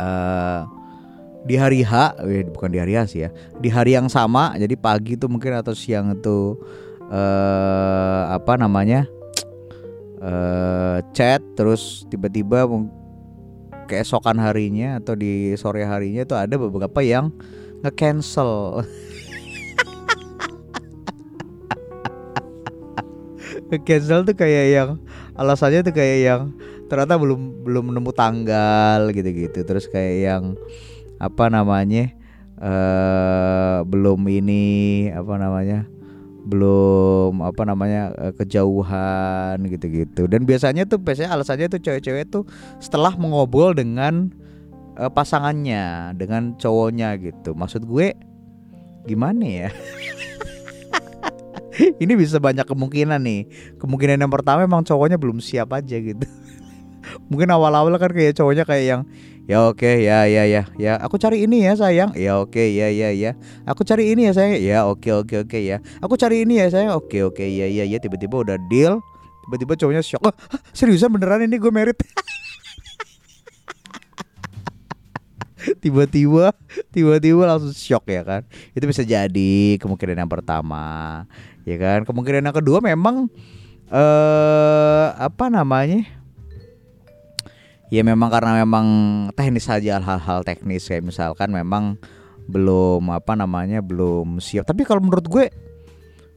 uh, 0.00 0.64
di 1.44 1.56
hari 1.56 1.80
H, 1.80 2.20
eh, 2.24 2.44
bukan 2.48 2.68
di 2.68 2.78
hari 2.80 2.96
H 2.96 3.16
sih 3.16 3.20
ya, 3.24 3.30
di 3.56 3.72
hari 3.72 3.96
yang 3.96 4.12
sama, 4.12 4.52
jadi 4.60 4.76
pagi 4.76 5.16
tuh 5.16 5.32
mungkin 5.32 5.56
atau 5.56 5.72
siang 5.72 6.12
itu 6.12 6.60
uh, 7.08 8.22
apa 8.28 8.60
namanya 8.60 9.08
uh, 10.20 11.00
chat, 11.16 11.40
terus 11.56 12.04
tiba-tiba 12.12 12.68
keesokan 13.90 14.38
harinya 14.38 15.02
atau 15.02 15.18
di 15.18 15.58
sore 15.58 15.82
harinya 15.82 16.22
tuh 16.22 16.38
ada 16.38 16.54
beberapa 16.54 17.02
yang 17.02 17.34
nge-cancel. 17.82 18.86
Nge-cancel 23.74 24.22
tuh 24.22 24.38
kayak 24.38 24.66
yang 24.70 25.02
alasannya 25.34 25.82
tuh 25.82 25.94
kayak 25.94 26.18
yang 26.22 26.54
ternyata 26.86 27.18
belum 27.18 27.66
belum 27.66 27.90
nemu 27.90 28.14
tanggal 28.14 29.10
gitu-gitu. 29.10 29.66
Terus 29.66 29.90
kayak 29.90 30.16
yang 30.22 30.54
apa 31.18 31.50
namanya 31.50 32.14
uh, 32.62 33.82
belum 33.82 34.22
ini 34.30 34.64
apa 35.10 35.34
namanya 35.34 35.90
belum 36.44 37.44
apa 37.44 37.62
namanya 37.68 38.14
eh, 38.16 38.32
kejauhan 38.36 39.60
gitu-gitu. 39.68 40.24
Dan 40.26 40.48
biasanya 40.48 40.88
tuh 40.88 41.00
biasanya 41.00 41.36
alasannya 41.36 41.68
tuh 41.68 41.80
cewek-cewek 41.80 42.32
tuh 42.32 42.44
setelah 42.80 43.12
mengobrol 43.16 43.76
dengan 43.76 44.32
uh, 44.96 45.10
pasangannya 45.12 46.16
dengan 46.16 46.56
cowoknya 46.56 47.16
gitu. 47.20 47.56
Maksud 47.56 47.84
gue 47.88 48.16
gimana 49.08 49.44
ya? 49.44 49.70
Ini 52.02 52.12
bisa 52.12 52.36
banyak 52.36 52.68
kemungkinan 52.68 53.20
nih. 53.24 53.42
Kemungkinan 53.80 54.20
yang 54.20 54.32
pertama 54.32 54.64
emang 54.64 54.84
cowoknya 54.84 55.16
belum 55.16 55.40
siap 55.40 55.72
aja 55.72 55.96
gitu. 55.96 56.26
Mungkin 57.32 57.48
awal-awal 57.48 57.96
kan 57.96 58.12
kayak 58.12 58.36
cowoknya 58.36 58.68
kayak 58.68 58.84
yang 58.84 59.02
Ya 59.50 59.66
oke 59.66 59.82
okay, 59.82 60.06
ya 60.06 60.30
ya 60.30 60.46
ya 60.46 60.62
ya. 60.78 60.94
Aku 61.02 61.18
cari 61.18 61.42
ini 61.42 61.66
ya 61.66 61.74
sayang. 61.74 62.14
Ya 62.14 62.38
oke 62.38 62.54
okay, 62.54 62.70
ya 62.70 62.86
ya 62.86 63.10
ya. 63.10 63.34
Aku 63.66 63.82
cari 63.82 64.14
ini 64.14 64.30
ya 64.30 64.32
sayang. 64.38 64.62
Ya 64.62 64.86
oke 64.86 65.10
okay, 65.10 65.12
oke 65.18 65.26
okay, 65.26 65.38
oke 65.42 65.50
okay, 65.50 65.62
ya. 65.66 65.82
Aku 65.98 66.14
cari 66.14 66.46
ini 66.46 66.62
ya 66.62 66.70
sayang. 66.70 66.94
Oke 66.94 67.18
okay, 67.18 67.26
oke 67.26 67.42
okay, 67.42 67.58
ya 67.58 67.66
ya 67.66 67.82
ya. 67.82 67.98
Tiba-tiba 67.98 68.46
udah 68.46 68.54
deal. 68.70 69.02
Tiba-tiba 69.42 69.74
cowoknya 69.74 70.06
shock. 70.06 70.22
Oh, 70.22 70.30
seriusan 70.70 71.10
beneran 71.10 71.50
ini 71.50 71.58
gue 71.58 71.72
merit? 71.74 71.98
Tiba-tiba 75.82 76.54
tiba-tiba 76.94 77.42
langsung 77.42 77.74
shock 77.74 78.06
ya 78.06 78.22
kan? 78.22 78.46
Itu 78.70 78.86
bisa 78.86 79.02
jadi 79.02 79.82
kemungkinan 79.82 80.14
yang 80.14 80.30
pertama 80.30 81.26
ya 81.66 81.74
kan? 81.74 82.06
Kemungkinan 82.06 82.46
yang 82.46 82.54
kedua 82.54 82.78
memang 82.78 83.26
eh 83.90 85.08
apa 85.18 85.50
namanya 85.50 86.19
ya 87.90 88.06
memang 88.06 88.30
karena 88.30 88.62
memang 88.62 88.86
teknis 89.34 89.66
saja 89.66 89.98
hal-hal 89.98 90.46
teknis 90.46 90.86
kayak 90.86 91.04
misalkan 91.04 91.50
memang 91.50 91.98
belum 92.46 93.10
apa 93.14 93.34
namanya 93.38 93.82
belum 93.82 94.38
siap. 94.42 94.66
Tapi 94.66 94.82
kalau 94.86 95.02
menurut 95.02 95.26
gue 95.26 95.44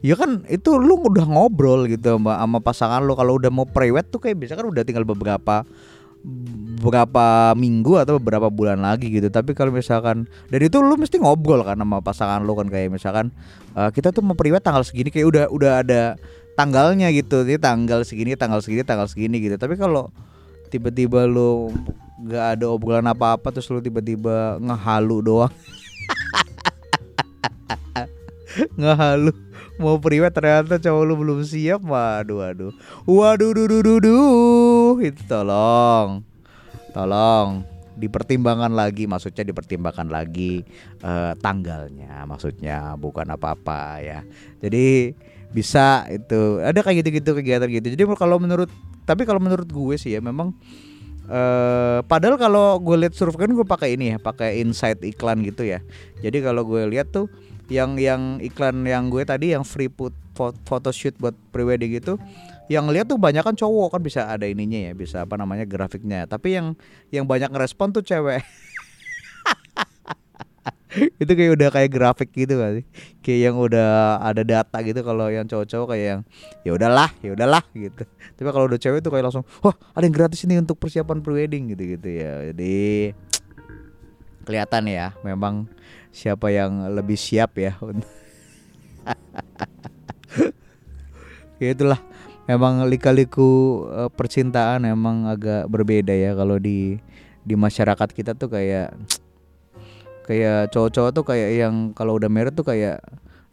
ya 0.04 0.20
kan 0.20 0.44
itu 0.52 0.76
lu 0.76 1.00
udah 1.00 1.26
ngobrol 1.26 1.88
gitu 1.90 2.18
sama, 2.18 2.42
sama 2.42 2.60
pasangan 2.60 3.02
lu. 3.06 3.14
Kalau 3.14 3.38
udah 3.38 3.50
mau 3.54 3.66
prewed 3.66 4.10
tuh 4.10 4.20
kayak 4.22 4.38
bisa 4.42 4.54
kan 4.54 4.66
udah 4.70 4.82
tinggal 4.86 5.06
beberapa 5.06 5.66
beberapa 6.24 7.52
minggu 7.52 8.00
atau 8.00 8.16
beberapa 8.22 8.48
bulan 8.50 8.82
lagi 8.82 9.10
gitu. 9.10 9.30
Tapi 9.30 9.54
kalau 9.54 9.74
misalkan 9.74 10.30
dan 10.50 10.60
itu 10.62 10.82
lu 10.82 10.98
mesti 10.98 11.22
ngobrol 11.22 11.62
kan 11.66 11.78
sama 11.78 12.02
pasangan 12.02 12.46
lu 12.46 12.54
kan. 12.54 12.70
Kayak 12.70 12.94
misalkan 12.98 13.34
uh, 13.78 13.90
kita 13.94 14.14
tuh 14.14 14.26
mau 14.26 14.38
prewed 14.38 14.62
tanggal 14.62 14.86
segini 14.86 15.10
kayak 15.10 15.28
udah 15.30 15.46
udah 15.50 15.72
ada 15.86 16.02
tanggalnya 16.58 17.10
gitu. 17.14 17.42
Jadi 17.46 17.58
tanggal 17.58 18.06
segini 18.06 18.38
tanggal 18.38 18.62
segini 18.62 18.82
tanggal 18.86 19.10
segini 19.10 19.38
gitu. 19.42 19.58
Tapi 19.58 19.78
kalau 19.78 20.14
tiba-tiba 20.74 21.30
lu 21.30 21.70
nggak 22.24 22.46
ada 22.58 22.66
obrolan 22.72 23.06
apa-apa 23.06 23.54
terus 23.54 23.70
lu 23.70 23.78
tiba-tiba 23.78 24.58
ngehalu 24.58 25.18
doang. 25.22 25.54
Ngehalu. 28.80 29.34
Mau 29.82 29.98
priwet 29.98 30.30
ternyata 30.30 30.78
cowok 30.78 31.04
lu 31.04 31.14
belum 31.18 31.40
siap. 31.42 31.82
Waduh 31.82 32.46
waduh. 32.46 32.72
Waduh 33.10 33.52
duh 33.54 33.66
duh 33.66 33.82
duh 33.82 34.00
duh. 34.00 34.94
Itu 35.02 35.22
tolong. 35.26 36.22
Tolong. 36.94 37.66
Dipertimbangkan 37.98 38.74
lagi 38.74 39.06
maksudnya 39.06 39.46
dipertimbangkan 39.46 40.10
lagi 40.10 40.62
uh, 41.02 41.34
tanggalnya. 41.42 42.26
Maksudnya 42.30 42.94
bukan 42.98 43.34
apa-apa 43.34 44.00
ya. 44.00 44.20
Jadi 44.62 45.18
bisa 45.50 46.06
itu. 46.14 46.62
Ada 46.62 46.86
kayak 46.86 47.04
gitu-gitu 47.04 47.30
kegiatan 47.42 47.70
gitu. 47.70 47.88
Jadi 47.98 48.04
kalau 48.14 48.38
menurut 48.38 48.70
tapi 49.04 49.28
kalau 49.28 49.40
menurut 49.40 49.68
gue 49.68 49.96
sih 50.00 50.16
ya 50.16 50.22
memang 50.24 50.56
Uh, 51.24 52.04
padahal 52.12 52.36
kalau 52.36 52.76
gue 52.84 53.00
lihat 53.00 53.16
survei 53.16 53.48
kan 53.48 53.52
gue 53.56 53.64
pakai 53.64 53.96
ini 53.96 54.12
ya, 54.12 54.18
pakai 54.20 54.60
insight 54.60 55.00
iklan 55.08 55.40
gitu 55.48 55.64
ya. 55.64 55.80
Jadi 56.20 56.44
kalau 56.44 56.68
gue 56.68 56.84
lihat 56.84 57.16
tuh 57.16 57.32
yang 57.72 57.96
yang 57.96 58.44
iklan 58.44 58.84
yang 58.84 59.08
gue 59.08 59.24
tadi 59.24 59.56
yang 59.56 59.64
free 59.64 59.88
put 59.88 60.12
foto 60.36 60.92
shoot 60.92 61.16
buat 61.16 61.32
prewedding 61.56 61.96
gitu, 61.96 62.20
yang 62.68 62.92
lihat 62.92 63.08
tuh 63.08 63.16
banyak 63.16 63.40
kan 63.40 63.56
cowok 63.56 63.96
kan 63.96 64.02
bisa 64.04 64.28
ada 64.28 64.44
ininya 64.44 64.92
ya, 64.92 64.92
bisa 64.92 65.24
apa 65.24 65.40
namanya 65.40 65.64
grafiknya. 65.64 66.28
Tapi 66.28 66.60
yang 66.60 66.76
yang 67.08 67.24
banyak 67.24 67.48
ngerespon 67.56 67.96
tuh 67.96 68.04
cewek. 68.04 68.44
itu 71.22 71.32
kayak 71.34 71.52
udah 71.58 71.70
kayak 71.74 71.90
grafik 71.90 72.30
gitu 72.34 72.60
kan 72.62 72.82
kayak 73.26 73.40
yang 73.50 73.56
udah 73.58 74.22
ada 74.22 74.46
data 74.46 74.78
gitu 74.86 75.02
kalau 75.02 75.30
yang 75.30 75.46
cowok-cowok 75.50 75.88
kayak 75.96 76.06
yang 76.06 76.22
ya 76.62 76.72
udahlah 76.76 77.10
ya 77.26 77.34
udahlah 77.34 77.64
gitu. 77.74 78.04
Tapi 78.08 78.50
kalau 78.50 78.66
udah 78.70 78.80
cewek 78.80 79.02
tuh 79.02 79.12
kayak 79.14 79.26
langsung 79.30 79.46
wah 79.66 79.74
ada 79.96 80.04
yang 80.06 80.16
gratis 80.16 80.46
ini 80.46 80.62
untuk 80.62 80.78
persiapan 80.78 81.24
prewedding 81.24 81.74
gitu 81.74 81.98
gitu 81.98 82.10
ya. 82.10 82.54
Jadi 82.54 83.14
kelihatan 84.44 84.84
ya 84.92 85.16
memang 85.24 85.72
siapa 86.14 86.52
yang 86.52 86.92
lebih 86.94 87.16
siap 87.16 87.58
ya 87.58 87.80
ya 91.64 91.68
itulah 91.72 92.00
memang 92.44 92.84
lika-liku 92.92 93.84
uh, 93.88 94.12
percintaan 94.12 94.84
emang 94.84 95.32
agak 95.32 95.64
berbeda 95.72 96.12
ya 96.12 96.36
kalau 96.36 96.60
di 96.60 97.00
di 97.44 97.56
masyarakat 97.56 98.12
kita 98.12 98.36
tuh 98.36 98.52
kayak 98.52 98.96
kayak 100.24 100.72
cowok-cowok 100.72 101.12
tuh 101.12 101.26
kayak 101.28 101.50
yang 101.60 101.76
kalau 101.92 102.16
udah 102.16 102.32
married 102.32 102.56
tuh 102.56 102.66
kayak 102.68 103.04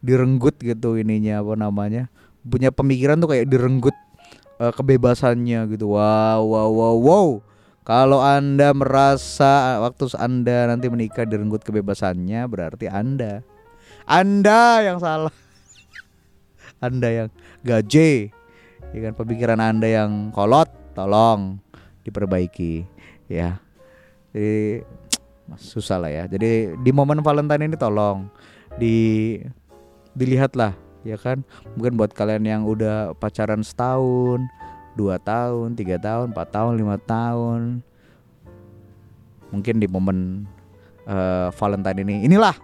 direnggut 0.01 0.57
gitu 0.57 0.97
ininya 0.97 1.45
apa 1.45 1.53
namanya 1.53 2.03
punya 2.41 2.73
pemikiran 2.73 3.21
tuh 3.21 3.29
kayak 3.37 3.47
direnggut 3.47 3.93
uh, 4.57 4.73
kebebasannya 4.73 5.69
gitu. 5.71 5.93
Wow 5.93 6.41
wow 6.47 6.69
wow 6.71 6.95
wow. 6.97 7.29
Kalau 7.81 8.21
anda 8.21 8.71
merasa 8.77 9.81
waktu 9.81 10.13
anda 10.17 10.69
nanti 10.69 10.85
menikah 10.87 11.25
direnggut 11.25 11.65
kebebasannya 11.65 12.45
berarti 12.45 12.85
anda 12.85 13.41
anda 14.05 14.81
yang 14.81 14.97
salah. 14.97 15.33
Anda 16.81 17.13
yang 17.13 17.29
gaje. 17.61 18.33
Ya 18.91 18.99
kan 19.05 19.13
pemikiran 19.13 19.61
anda 19.61 19.85
yang 19.85 20.33
kolot 20.33 20.67
tolong 20.97 21.61
diperbaiki 22.01 22.83
ya. 23.29 23.61
Jadi 24.33 24.81
susah 25.57 25.97
lah 25.99 26.11
ya. 26.11 26.23
Jadi 26.29 26.75
di 26.79 26.91
momen 26.91 27.19
Valentine 27.19 27.67
ini 27.67 27.75
tolong 27.79 28.29
di 28.77 29.37
dilihatlah 30.15 30.75
ya 31.07 31.17
kan? 31.17 31.43
Mungkin 31.75 31.97
buat 31.97 32.11
kalian 32.13 32.43
yang 32.45 32.61
udah 32.67 33.15
pacaran 33.17 33.65
setahun 33.65 34.43
dua 34.95 35.15
tahun 35.17 35.73
tiga 35.79 35.95
tahun 35.95 36.35
empat 36.35 36.47
tahun 36.51 36.73
lima 36.75 36.99
tahun 36.99 37.79
mungkin 39.51 39.75
di 39.79 39.87
momen 39.87 40.47
uh, 41.07 41.47
Valentine 41.55 42.03
ini 42.03 42.15
inilah 42.27 42.55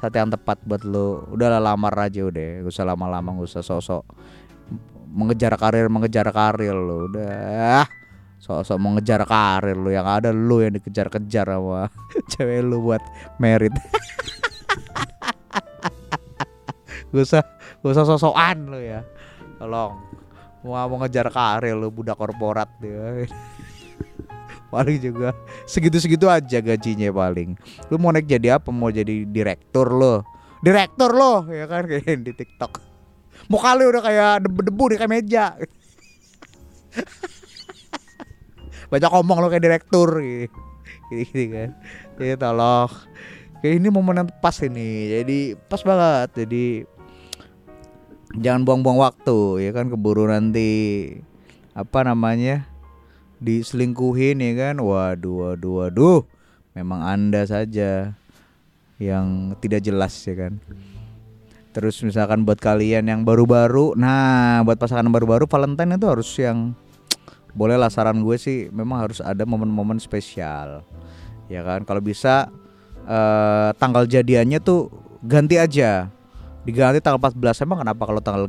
saat 0.00 0.16
yang 0.16 0.32
tepat 0.32 0.58
buat 0.64 0.82
lo. 0.82 1.28
Udahlah 1.28 1.60
lamar 1.60 1.92
aja 2.08 2.24
udah. 2.24 2.64
Gak 2.64 2.72
usah 2.72 2.88
lama-lama 2.88 3.36
gak 3.36 3.48
usah 3.52 3.62
sosok 3.62 4.04
mengejar 5.10 5.52
karir 5.58 5.90
mengejar 5.90 6.26
karir 6.32 6.72
lo. 6.72 7.10
Udah 7.10 7.84
sok-sok 8.40 8.80
mau 8.80 8.96
ngejar 8.96 9.28
karir 9.28 9.76
lu 9.76 9.92
yang 9.92 10.08
ada 10.08 10.32
lu 10.32 10.64
yang 10.64 10.72
dikejar-kejar 10.80 11.44
sama 11.52 11.92
cewek 12.32 12.64
lu 12.64 12.80
buat 12.80 13.04
merit. 13.36 13.76
Gak 17.10 17.26
usah 17.26 17.42
gak 17.82 17.90
usah 17.90 18.06
sosokan 18.06 18.70
lu 18.70 18.78
ya. 18.80 19.02
Tolong 19.60 19.98
mau 20.60 20.76
mau 20.88 20.96
ngejar 21.04 21.28
karir 21.28 21.76
lu 21.76 21.88
budak 21.88 22.20
korporat 22.20 22.68
ya 22.84 23.24
paling 24.72 25.00
juga 25.00 25.32
segitu-segitu 25.64 26.30
aja 26.30 26.62
gajinya 26.62 27.10
paling. 27.10 27.58
Lu 27.92 27.98
mau 27.98 28.14
naik 28.14 28.30
jadi 28.30 28.56
apa? 28.56 28.70
Mau 28.70 28.88
jadi 28.88 29.26
direktur 29.26 29.90
lo 29.90 30.22
direktur 30.62 31.12
lo 31.12 31.44
ya 31.50 31.66
kan? 31.66 31.84
Kayak 31.90 32.24
di 32.24 32.32
TikTok. 32.32 32.72
Mau 33.50 33.58
kali 33.58 33.82
udah 33.84 34.02
kayak 34.04 34.46
debu-debu 34.46 34.84
di 34.94 34.96
kayak 34.96 35.10
meja 35.10 35.58
banyak 38.90 39.10
ngomong 39.10 39.38
lo 39.38 39.46
kayak 39.46 39.64
direktur 39.64 40.18
gitu, 40.18 40.58
gitu, 41.14 41.42
kan. 41.54 41.70
Jadi 42.18 42.34
tolong. 42.36 42.90
Kayak 43.62 43.74
ini 43.78 43.88
momen 43.88 44.18
yang 44.18 44.28
pas 44.42 44.56
ini. 44.66 45.14
Jadi 45.14 45.38
pas 45.54 45.80
banget. 45.86 46.28
Jadi 46.44 46.64
jangan 48.34 48.66
buang-buang 48.66 48.98
waktu 48.98 49.38
ya 49.62 49.70
kan? 49.70 49.88
Keburu 49.88 50.26
nanti 50.26 50.68
apa 51.72 52.02
namanya 52.02 52.66
diselingkuhin 53.38 54.42
ya 54.42 54.52
kan? 54.58 54.82
Waduh 54.82 55.54
waduh 55.54 55.86
waduh. 55.86 56.20
Memang 56.74 57.06
anda 57.06 57.46
saja 57.46 58.18
yang 58.98 59.54
tidak 59.62 59.86
jelas 59.86 60.18
ya 60.26 60.34
kan? 60.34 60.58
Terus 61.70 62.02
misalkan 62.02 62.42
buat 62.42 62.58
kalian 62.58 63.06
yang 63.06 63.22
baru-baru 63.22 63.94
nah 63.94 64.66
buat 64.66 64.74
pasangan 64.74 65.06
baru-baru 65.06 65.46
Valentine 65.46 65.94
itu 65.94 66.06
harus 66.10 66.30
yang 66.34 66.74
boleh 67.52 67.76
lah 67.76 67.90
saran 67.90 68.22
gue 68.22 68.36
sih 68.38 68.70
memang 68.70 69.06
harus 69.06 69.18
ada 69.22 69.42
momen-momen 69.44 69.98
spesial 69.98 70.86
ya 71.50 71.66
kan? 71.66 71.82
Kalau 71.82 71.98
bisa 71.98 72.48
uh, 73.04 73.74
tanggal 73.76 74.06
jadiannya 74.06 74.62
tuh 74.62 74.88
ganti 75.26 75.58
aja. 75.58 76.08
Diganti 76.62 77.02
tanggal 77.02 77.18
14 77.18 77.66
emang 77.66 77.82
kenapa 77.82 78.02
kalau 78.06 78.20
tanggal 78.22 78.44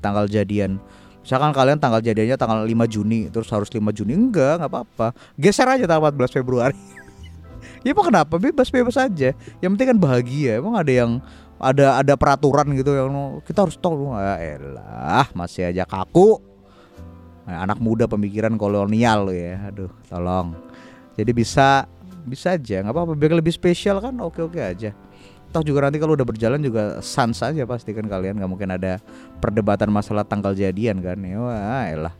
tanggal 0.00 0.24
jadian? 0.26 0.80
Misalkan 1.20 1.52
kalian 1.52 1.76
tanggal 1.76 2.00
jadiannya 2.00 2.40
tanggal 2.40 2.64
5 2.64 2.72
Juni 2.88 3.28
terus 3.28 3.52
harus 3.52 3.68
5 3.68 3.84
Juni 3.92 4.16
enggak 4.16 4.64
nggak 4.64 4.70
apa-apa. 4.72 5.12
Geser 5.36 5.68
aja 5.68 5.84
tanggal 5.84 6.10
14 6.10 6.40
Februari. 6.40 6.78
Ya 7.80 7.96
emang 7.96 8.12
kenapa? 8.12 8.36
Bebas 8.36 8.68
bebas 8.68 8.92
aja. 9.00 9.32
Yang 9.64 9.70
penting 9.72 9.88
kan 9.96 9.98
bahagia. 10.04 10.60
Emang 10.60 10.76
ada 10.76 10.92
yang 10.92 11.16
ada 11.60 12.00
ada 12.00 12.14
peraturan 12.16 12.72
gitu 12.72 12.96
yang 12.96 13.40
kita 13.44 13.68
harus 13.68 13.76
tahu 13.76 14.16
ya 14.16 14.56
elah 14.56 15.28
masih 15.36 15.68
aja 15.68 15.84
kaku 15.84 16.40
anak 17.46 17.78
muda 17.80 18.04
pemikiran 18.04 18.54
kolonial 18.60 19.30
lo 19.30 19.34
ya. 19.34 19.70
Aduh 19.70 19.92
tolong. 20.08 20.56
Jadi 21.16 21.30
bisa 21.32 21.88
bisa 22.24 22.56
aja 22.56 22.84
nggak 22.84 22.94
apa-apa. 22.94 23.12
Biar 23.16 23.32
lebih 23.36 23.52
spesial 23.54 23.98
kan 24.02 24.16
oke 24.20 24.40
oke 24.40 24.60
aja. 24.60 24.92
Toh 25.50 25.62
juga 25.66 25.88
nanti 25.88 25.98
kalau 25.98 26.14
udah 26.14 26.22
berjalan 26.22 26.62
juga 26.62 27.02
sans 27.02 27.34
saja 27.34 27.66
pasti 27.66 27.90
kan 27.90 28.06
kalian. 28.06 28.38
Nggak 28.38 28.50
mungkin 28.50 28.70
ada 28.70 29.02
perdebatan 29.42 29.90
masalah 29.90 30.22
tanggal 30.22 30.54
jadian 30.54 31.02
kan. 31.02 31.18
Ya 31.20 31.38
wah 31.40 31.84
elah. 31.88 32.14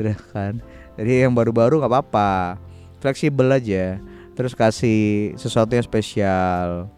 Udah 0.00 0.16
kan. 0.32 0.62
Jadi 0.96 1.28
yang 1.28 1.36
baru-baru 1.36 1.80
nggak 1.82 1.92
apa-apa. 1.92 2.56
Fleksibel 3.04 3.52
aja. 3.52 4.00
Terus 4.32 4.56
kasih 4.56 5.36
sesuatu 5.36 5.76
yang 5.76 5.84
spesial. 5.84 6.88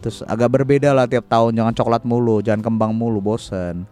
Terus 0.00 0.20
agak 0.28 0.60
berbeda 0.60 0.92
lah 0.92 1.08
tiap 1.08 1.24
tahun. 1.28 1.56
Jangan 1.56 1.72
coklat 1.72 2.02
mulu 2.04 2.44
jangan 2.44 2.60
kembang 2.60 2.92
mulu 2.92 3.24
bosen 3.24 3.88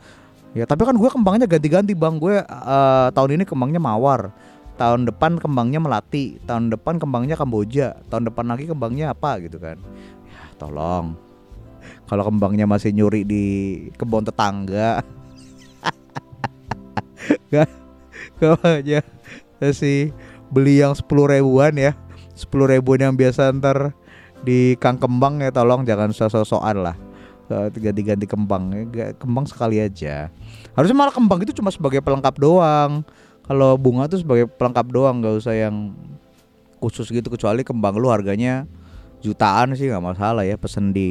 Ya 0.57 0.65
tapi 0.65 0.89
kan 0.89 0.97
gue 0.97 1.11
kembangnya 1.13 1.45
ganti-ganti 1.45 1.93
bang. 1.93 2.17
Gue 2.17 2.41
uh, 2.41 3.09
tahun 3.13 3.41
ini 3.41 3.45
kembangnya 3.45 3.81
mawar, 3.81 4.33
tahun 4.81 5.05
depan 5.05 5.37
kembangnya 5.37 5.81
melati, 5.83 6.41
tahun 6.49 6.73
depan 6.73 6.97
kembangnya 6.97 7.37
kamboja, 7.37 8.01
tahun 8.09 8.33
depan 8.33 8.49
lagi 8.49 8.65
kembangnya 8.65 9.13
apa 9.13 9.37
gitu 9.45 9.61
kan? 9.61 9.77
Ya 10.25 10.43
tolong, 10.57 11.19
kalau 12.09 12.25
kembangnya 12.25 12.65
masih 12.65 12.97
nyuri 12.97 13.29
di 13.29 13.45
kebun 14.01 14.25
tetangga, 14.25 15.05
gak, 17.53 17.69
gak 18.41 18.59
aja 18.65 19.01
sih 19.75 20.15
beli 20.49 20.81
yang 20.81 20.97
sepuluh 20.97 21.29
ribuan 21.29 21.77
ya, 21.77 21.93
sepuluh 22.33 22.71
ribuan 22.71 23.05
yang 23.05 23.15
biasa 23.15 23.53
ntar 23.61 23.93
di 24.41 24.79
kang 24.81 24.97
kembang 24.97 25.45
ya 25.45 25.53
tolong. 25.53 25.85
Jangan 25.85 26.15
sok-sokan 26.15 26.79
lah 26.81 27.08
ganti-ganti 27.51 28.27
kembang. 28.29 28.93
Kembang 29.17 29.45
sekali 29.49 29.81
aja. 29.81 30.29
Harusnya 30.77 30.97
malah 30.97 31.15
kembang 31.15 31.41
itu 31.43 31.57
cuma 31.57 31.73
sebagai 31.73 32.05
pelengkap 32.05 32.37
doang. 32.37 33.03
Kalau 33.49 33.81
bunga 33.81 34.05
tuh 34.07 34.21
sebagai 34.21 34.45
pelengkap 34.45 34.87
doang 34.93 35.25
nggak 35.25 35.35
usah 35.41 35.57
yang 35.57 35.97
khusus 36.79 37.09
gitu. 37.09 37.27
Kecuali 37.33 37.65
kembang 37.65 37.97
lu 37.97 38.13
harganya 38.13 38.69
jutaan 39.25 39.73
sih 39.75 39.89
nggak 39.89 40.05
masalah 40.05 40.45
ya. 40.45 40.61
Pesen 40.61 40.93
di 40.93 41.11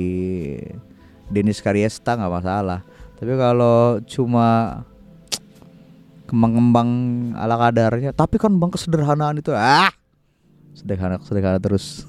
Denis 1.27 1.59
Karyesta 1.59 2.13
nggak 2.15 2.33
masalah. 2.33 2.85
Tapi 3.17 3.33
kalau 3.33 3.97
cuma 4.05 4.81
kembang-kembang 6.27 6.89
ala 7.39 7.55
kadarnya 7.55 8.11
tapi 8.11 8.35
kan 8.35 8.51
bang 8.51 8.67
kesederhanaan 8.67 9.39
itu 9.39 9.55
ah! 9.55 9.89
Sederhana 10.75 11.17
sederhana 11.23 11.57
terus 11.57 12.03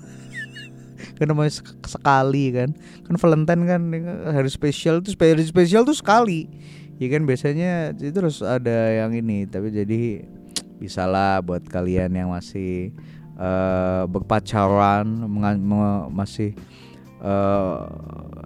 kan 1.18 1.26
namanya 1.28 1.52
sekali 1.85 2.54
kan. 2.54 2.70
Kan 3.04 3.14
Valentine 3.18 3.62
kan 3.66 3.83
hari 4.31 4.48
spesial 4.48 5.02
tuh 5.02 5.12
hari 5.18 5.42
spesial 5.42 5.83
tuh 5.83 5.98
sekali. 5.98 6.46
Ya 6.98 7.07
kan 7.11 7.26
biasanya 7.26 7.94
itu 7.94 8.11
terus 8.11 8.42
ada 8.42 8.90
yang 8.90 9.14
ini 9.14 9.46
tapi 9.46 9.70
jadi 9.70 10.26
bisalah 10.78 11.42
buat 11.42 11.66
kalian 11.66 12.14
yang 12.14 12.31
masih 12.31 12.94
uh, 13.38 14.07
berpacaran 14.07 15.07
masih 16.11 16.54
uh, 17.22 17.87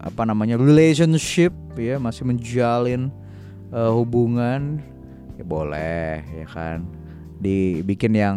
apa 0.01 0.23
namanya 0.25 0.61
relationship 0.61 1.53
ya 1.77 1.97
masih 1.97 2.29
menjalin 2.29 3.09
uh, 3.73 3.93
hubungan 3.93 4.81
ya 5.37 5.45
boleh 5.45 6.21
ya 6.21 6.47
kan. 6.49 6.85
Dibikin 7.43 8.15
yang 8.15 8.37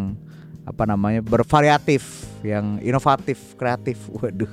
apa 0.65 0.83
namanya 0.89 1.21
bervariatif 1.21 2.25
yang 2.41 2.81
inovatif 2.81 3.53
kreatif. 3.55 4.01
Waduh. 4.17 4.49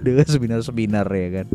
Dengan 0.00 0.26
seminar-seminar 0.26 1.06
ya 1.08 1.28
kan. 1.42 1.46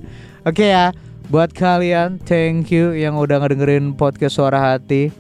Oke 0.46 0.64
okay 0.64 0.70
ya 0.72 0.86
buat 1.26 1.50
kalian 1.58 2.22
thank 2.22 2.70
you 2.70 2.94
yang 2.94 3.18
udah 3.18 3.42
ngedengerin 3.42 3.94
podcast 3.94 4.38
suara 4.40 4.58
hati. 4.58 5.12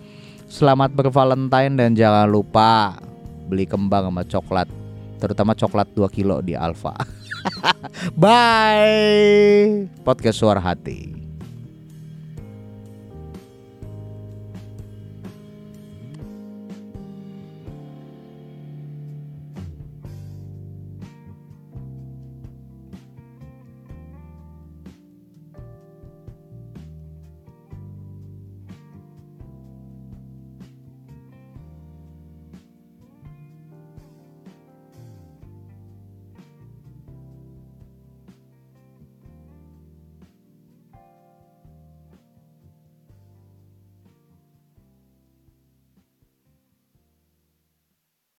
Selamat 0.45 0.93
bervalentine 0.93 1.73
dan 1.73 1.97
jangan 1.97 2.29
lupa 2.29 2.95
beli 3.49 3.65
kembang 3.65 4.07
sama 4.07 4.23
coklat. 4.23 4.69
Terutama 5.17 5.57
coklat 5.57 5.89
2 5.97 6.05
kilo 6.13 6.37
di 6.43 6.53
Alfa 6.53 6.93
bye. 8.21 9.89
Podcast 10.05 10.37
suara 10.37 10.61
hati 10.61 11.24